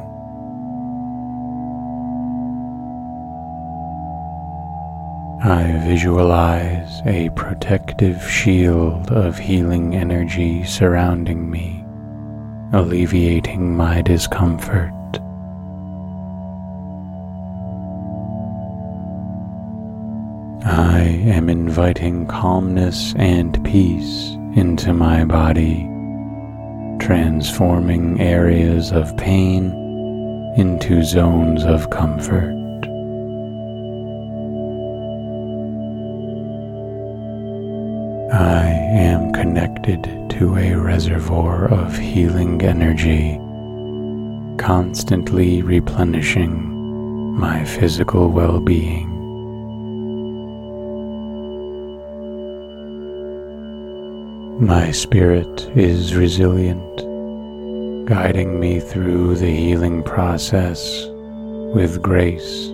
I 5.43 5.83
visualize 5.85 7.01
a 7.05 7.29
protective 7.35 8.23
shield 8.23 9.11
of 9.11 9.37
healing 9.37 9.93
energy 9.93 10.63
surrounding 10.63 11.51
me, 11.51 11.83
alleviating 12.71 13.75
my 13.75 14.01
discomfort. 14.01 14.93
I 20.67 21.01
am 21.01 21.47
inviting 21.47 22.25
calmness 22.25 23.13
and 23.17 23.63
peace 23.63 24.31
into 24.55 24.93
my 24.93 25.23
body, 25.23 25.83
transforming 26.99 28.19
areas 28.19 28.91
of 28.91 29.15
pain 29.15 29.65
into 30.57 31.03
zones 31.03 31.63
of 31.65 31.91
comfort. 31.91 32.51
I 38.33 38.65
am 38.65 39.33
connected 39.33 40.31
to 40.31 40.57
a 40.57 40.73
reservoir 40.73 41.71
of 41.71 41.95
healing 41.95 42.63
energy, 42.63 43.37
constantly 44.57 45.61
replenishing 45.61 47.35
my 47.37 47.63
physical 47.65 48.29
well 48.29 48.59
being. 48.59 49.14
My 54.59 54.91
spirit 54.91 55.69
is 55.75 56.15
resilient, 56.15 56.97
guiding 58.07 58.57
me 58.57 58.79
through 58.79 59.35
the 59.35 59.53
healing 59.53 60.01
process 60.01 61.07
with 61.75 62.01
grace 62.01 62.69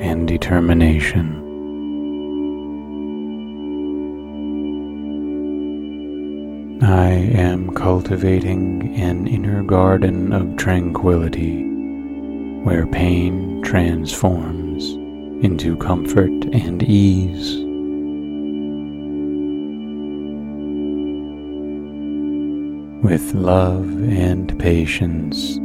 and 0.00 0.26
determination. 0.26 1.42
I 6.82 7.10
am 7.10 7.74
cultivating 7.74 8.94
an 8.96 9.26
inner 9.26 9.62
garden 9.62 10.32
of 10.32 10.56
tranquility 10.56 11.64
where 12.62 12.86
pain 12.86 13.60
transforms 13.62 14.92
into 15.44 15.76
comfort 15.76 16.32
and 16.54 16.82
ease. 16.82 17.65
With 23.06 23.34
love 23.34 23.86
and 24.10 24.58
patience, 24.58 25.58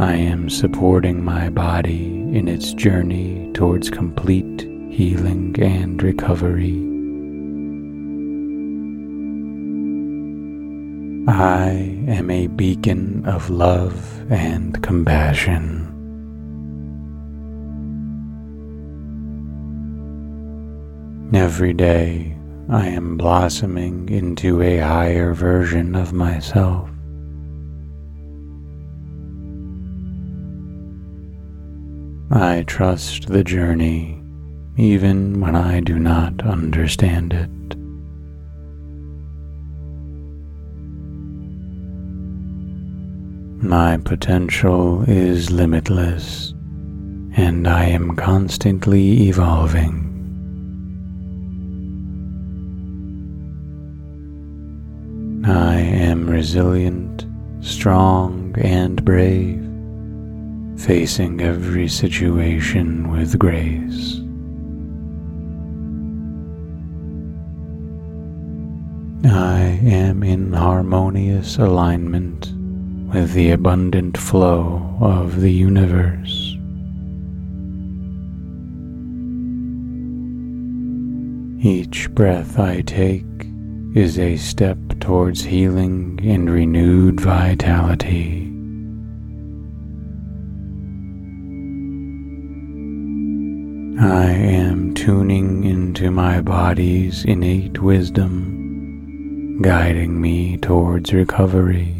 I 0.00 0.14
am 0.14 0.48
supporting 0.48 1.24
my 1.24 1.50
body 1.50 2.06
in 2.32 2.46
its 2.46 2.74
journey 2.74 3.50
towards 3.54 3.90
complete 3.90 4.60
healing 4.88 5.56
and 5.60 6.00
recovery. 6.00 6.76
I 11.28 11.70
am 12.06 12.30
a 12.30 12.46
beacon 12.46 13.26
of 13.26 13.50
love 13.50 14.30
and 14.30 14.80
compassion. 14.80 15.88
Every 21.34 21.72
day, 21.72 22.36
I 22.72 22.86
am 22.86 23.16
blossoming 23.16 24.08
into 24.08 24.62
a 24.62 24.78
higher 24.78 25.34
version 25.34 25.96
of 25.96 26.12
myself. 26.12 26.88
I 32.30 32.62
trust 32.68 33.26
the 33.26 33.42
journey 33.42 34.22
even 34.76 35.40
when 35.40 35.56
I 35.56 35.80
do 35.80 35.98
not 35.98 36.46
understand 36.46 37.32
it. 37.32 37.76
My 43.66 43.96
potential 43.96 45.02
is 45.08 45.50
limitless 45.50 46.54
and 47.36 47.66
I 47.66 47.86
am 47.86 48.14
constantly 48.14 49.28
evolving. 49.28 50.09
I 55.50 55.78
am 55.78 56.30
resilient, 56.30 57.26
strong, 57.60 58.54
and 58.58 59.04
brave, 59.04 59.58
facing 60.78 61.40
every 61.40 61.88
situation 61.88 63.10
with 63.10 63.36
grace. 63.36 64.20
I 69.24 69.80
am 69.82 70.22
in 70.22 70.52
harmonious 70.52 71.58
alignment 71.58 72.52
with 73.12 73.32
the 73.32 73.50
abundant 73.50 74.16
flow 74.16 74.96
of 75.00 75.40
the 75.40 75.52
universe. 75.52 76.56
Each 81.62 82.08
breath 82.14 82.58
I 82.58 82.82
take 82.82 83.49
is 83.94 84.18
a 84.20 84.36
step 84.36 84.78
towards 85.00 85.42
healing 85.42 86.20
and 86.22 86.48
renewed 86.48 87.20
vitality. 87.20 88.46
I 94.00 94.30
am 94.30 94.94
tuning 94.94 95.64
into 95.64 96.12
my 96.12 96.40
body's 96.40 97.24
innate 97.24 97.82
wisdom, 97.82 99.60
guiding 99.60 100.20
me 100.20 100.56
towards 100.58 101.12
recovery. 101.12 101.96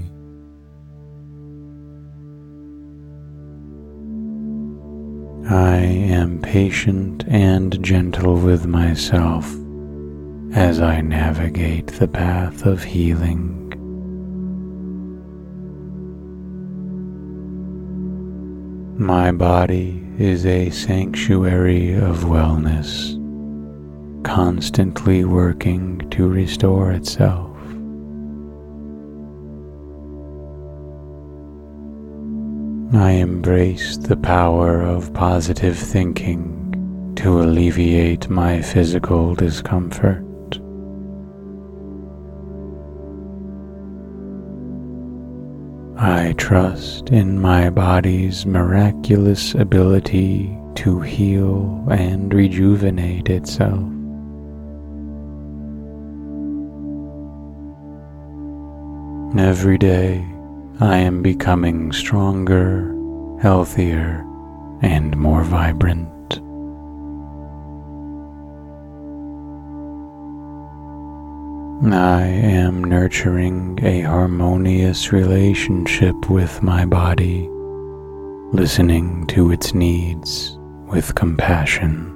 I 5.48 5.78
am 5.78 6.38
patient 6.40 7.24
and 7.26 7.82
gentle 7.82 8.36
with 8.36 8.64
myself 8.64 9.59
as 10.54 10.80
I 10.80 11.00
navigate 11.00 11.86
the 11.86 12.08
path 12.08 12.66
of 12.66 12.82
healing. 12.82 13.56
My 18.98 19.30
body 19.30 20.02
is 20.18 20.44
a 20.44 20.70
sanctuary 20.70 21.94
of 21.94 22.24
wellness, 22.24 23.14
constantly 24.24 25.24
working 25.24 25.98
to 26.10 26.28
restore 26.28 26.90
itself. 26.92 27.56
I 32.92 33.12
embrace 33.12 33.96
the 33.96 34.16
power 34.16 34.82
of 34.82 35.14
positive 35.14 35.78
thinking 35.78 37.14
to 37.16 37.40
alleviate 37.40 38.28
my 38.28 38.60
physical 38.60 39.36
discomfort. 39.36 40.24
I 46.02 46.32
trust 46.38 47.10
in 47.10 47.38
my 47.38 47.68
body's 47.68 48.46
miraculous 48.46 49.54
ability 49.54 50.56
to 50.76 51.00
heal 51.00 51.86
and 51.90 52.32
rejuvenate 52.32 53.28
itself. 53.28 53.84
Every 59.38 59.76
day 59.76 60.26
I 60.80 60.96
am 60.96 61.20
becoming 61.20 61.92
stronger, 61.92 62.96
healthier, 63.42 64.24
and 64.80 65.14
more 65.18 65.44
vibrant. 65.44 66.08
I 71.82 72.24
am 72.24 72.84
nurturing 72.84 73.78
a 73.82 74.02
harmonious 74.02 75.12
relationship 75.12 76.28
with 76.28 76.62
my 76.62 76.84
body, 76.84 77.48
listening 78.52 79.26
to 79.28 79.50
its 79.50 79.72
needs 79.72 80.58
with 80.92 81.14
compassion. 81.14 82.14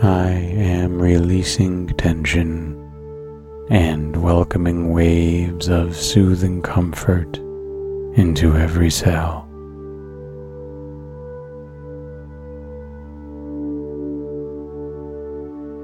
I 0.00 0.30
am 0.30 0.98
releasing 0.98 1.88
tension 1.88 2.72
and 3.68 4.16
welcoming 4.16 4.94
waves 4.94 5.68
of 5.68 5.94
soothing 5.94 6.62
comfort 6.62 7.36
into 8.16 8.56
every 8.56 8.90
cell. 8.90 9.51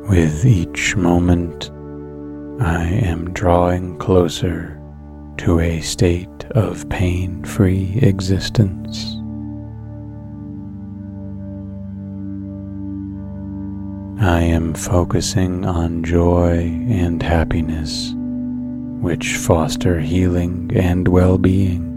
With 0.09 0.47
each 0.47 0.97
moment, 0.97 1.71
I 2.63 2.85
am 2.85 3.31
drawing 3.35 3.99
closer 3.99 4.81
to 5.37 5.61
a 5.61 5.83
state 5.83 6.45
of 6.53 6.89
pain 6.89 7.45
free 7.45 7.99
existence. 8.01 9.17
I 14.19 14.41
am 14.41 14.73
focusing 14.73 15.67
on 15.67 16.03
joy 16.03 16.61
and 16.89 17.23
happiness, 17.23 18.15
which 19.03 19.37
foster 19.37 20.01
healing 20.01 20.71
and 20.75 21.07
well 21.07 21.37
being. 21.37 21.88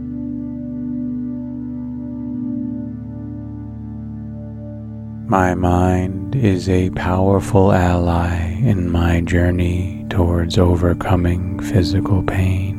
My 5.32 5.56
mind 5.56 6.36
is 6.36 6.68
a 6.68 6.90
powerful 6.90 7.72
ally 7.72 8.36
in 8.66 8.92
my 8.92 9.22
journey 9.22 10.06
towards 10.10 10.58
overcoming 10.58 11.58
physical 11.62 12.22
pain. 12.22 12.76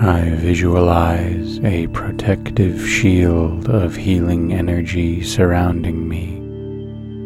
I 0.00 0.30
visualize 0.36 1.60
a 1.62 1.86
protective 1.88 2.80
shield 2.88 3.68
of 3.68 3.94
healing 3.94 4.54
energy 4.54 5.22
surrounding 5.22 6.08
me, 6.08 6.38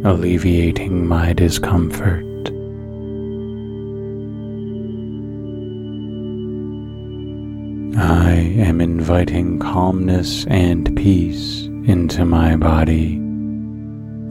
alleviating 0.04 1.06
my 1.06 1.32
discomfort. 1.32 2.24
I 7.98 8.32
am 8.58 8.75
inviting 9.06 9.56
calmness 9.60 10.44
and 10.46 10.96
peace 10.96 11.66
into 11.86 12.24
my 12.24 12.56
body, 12.56 13.14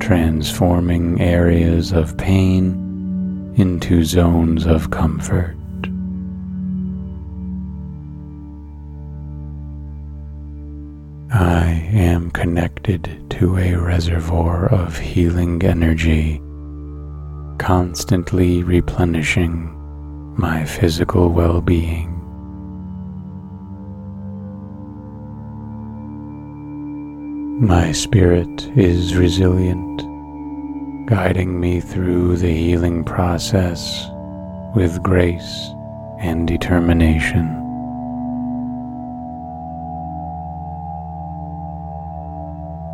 transforming 0.06 1.22
areas 1.22 1.94
of 1.94 2.18
pain 2.18 3.54
into 3.56 4.04
zones 4.04 4.66
of 4.66 4.92
comfort. 4.92 5.56
I 11.34 11.88
am 11.94 12.30
connected 12.32 13.24
to 13.30 13.58
a 13.58 13.76
reservoir 13.76 14.66
of 14.74 14.98
healing 14.98 15.64
energy, 15.64 16.42
constantly 17.60 18.62
replenishing 18.62 19.72
my 20.38 20.66
physical 20.66 21.30
well 21.30 21.62
being. 21.62 22.15
My 27.60 27.94
spirit 27.94 28.68
is 28.78 29.16
resilient, 29.16 30.00
guiding 31.08 31.58
me 31.58 31.80
through 31.80 32.36
the 32.36 32.54
healing 32.54 33.06
process 33.06 34.10
with 34.76 35.02
grace 35.02 35.72
and 36.20 36.46
determination. 36.46 37.46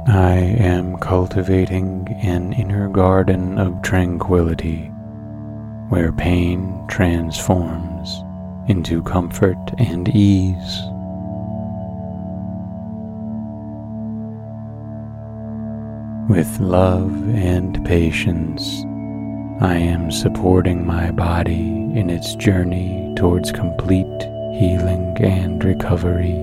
I 0.07 0.36
am 0.59 0.95
cultivating 0.97 2.07
an 2.22 2.53
inner 2.53 2.88
garden 2.88 3.57
of 3.57 3.82
tranquility 3.82 4.91
where 5.89 6.12
pain 6.12 6.86
transforms 6.88 8.24
into 8.68 9.01
comfort 9.01 9.57
and 9.80 10.07
ease. 10.09 10.90
With 16.32 16.61
love 16.61 17.11
and 17.36 17.86
patience, 17.86 18.86
I 19.59 19.75
am 19.75 20.09
supporting 20.11 20.88
my 20.88 21.11
body 21.11 21.67
in 21.99 22.09
its 22.09 22.36
journey 22.36 23.13
towards 23.17 23.51
complete 23.51 24.21
healing 24.57 25.13
and 25.19 25.61
recovery. 25.61 26.38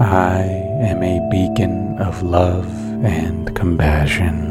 I 0.00 0.42
am 0.80 1.02
a 1.02 1.28
beacon 1.28 1.98
of 1.98 2.22
love 2.22 2.70
and 3.04 3.52
compassion. 3.56 4.46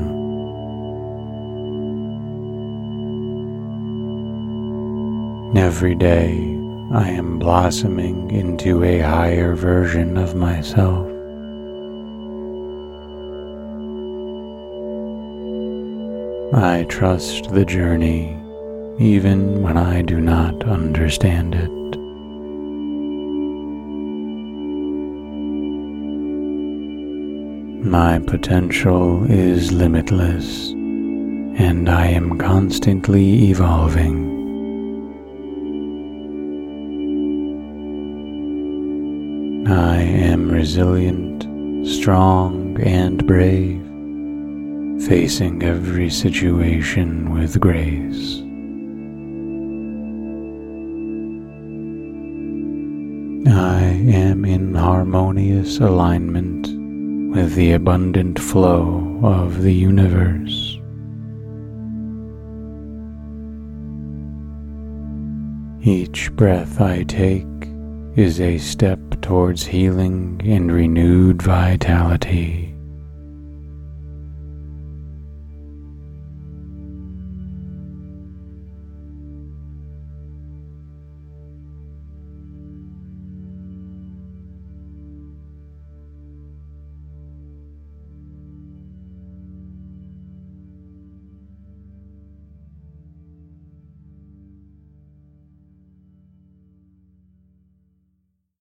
Every 5.56 5.96
day 5.96 6.61
I 6.94 7.10
am 7.10 7.40
blossoming 7.40 8.32
into 8.32 8.84
a 8.84 9.00
higher 9.00 9.56
version 9.56 10.18
of 10.18 10.36
myself. 10.36 11.08
I 16.54 16.84
trust 16.90 17.50
the 17.52 17.64
journey 17.64 18.38
even 19.00 19.62
when 19.62 19.78
I 19.78 20.02
do 20.02 20.20
not 20.20 20.68
understand 20.68 21.56
it. 21.56 21.72
My 27.88 28.20
potential 28.20 29.24
is 29.32 29.72
limitless 29.72 30.72
and 30.72 31.88
I 31.90 32.08
am 32.08 32.38
constantly 32.38 33.50
evolving. 33.50 34.31
I 39.72 40.02
am 40.02 40.52
resilient, 40.52 41.44
strong, 41.88 42.78
and 42.82 43.26
brave, 43.26 43.82
facing 45.08 45.64
every 45.64 46.10
situation 46.10 47.34
with 47.34 47.58
grace. 47.58 48.40
I 53.48 53.82
am 54.14 54.44
in 54.44 54.76
harmonious 54.76 55.80
alignment 55.80 56.68
with 57.34 57.56
the 57.56 57.72
abundant 57.72 58.40
flow 58.40 59.22
of 59.24 59.62
the 59.62 59.74
universe. 59.74 60.78
Each 65.82 66.30
breath 66.36 66.82
I 66.82 67.04
take 67.04 67.46
is 68.16 68.42
a 68.42 68.58
step 68.58 69.00
towards 69.22 69.66
healing 69.66 70.42
and 70.44 70.72
renewed 70.72 71.42
vitality. 71.42 72.71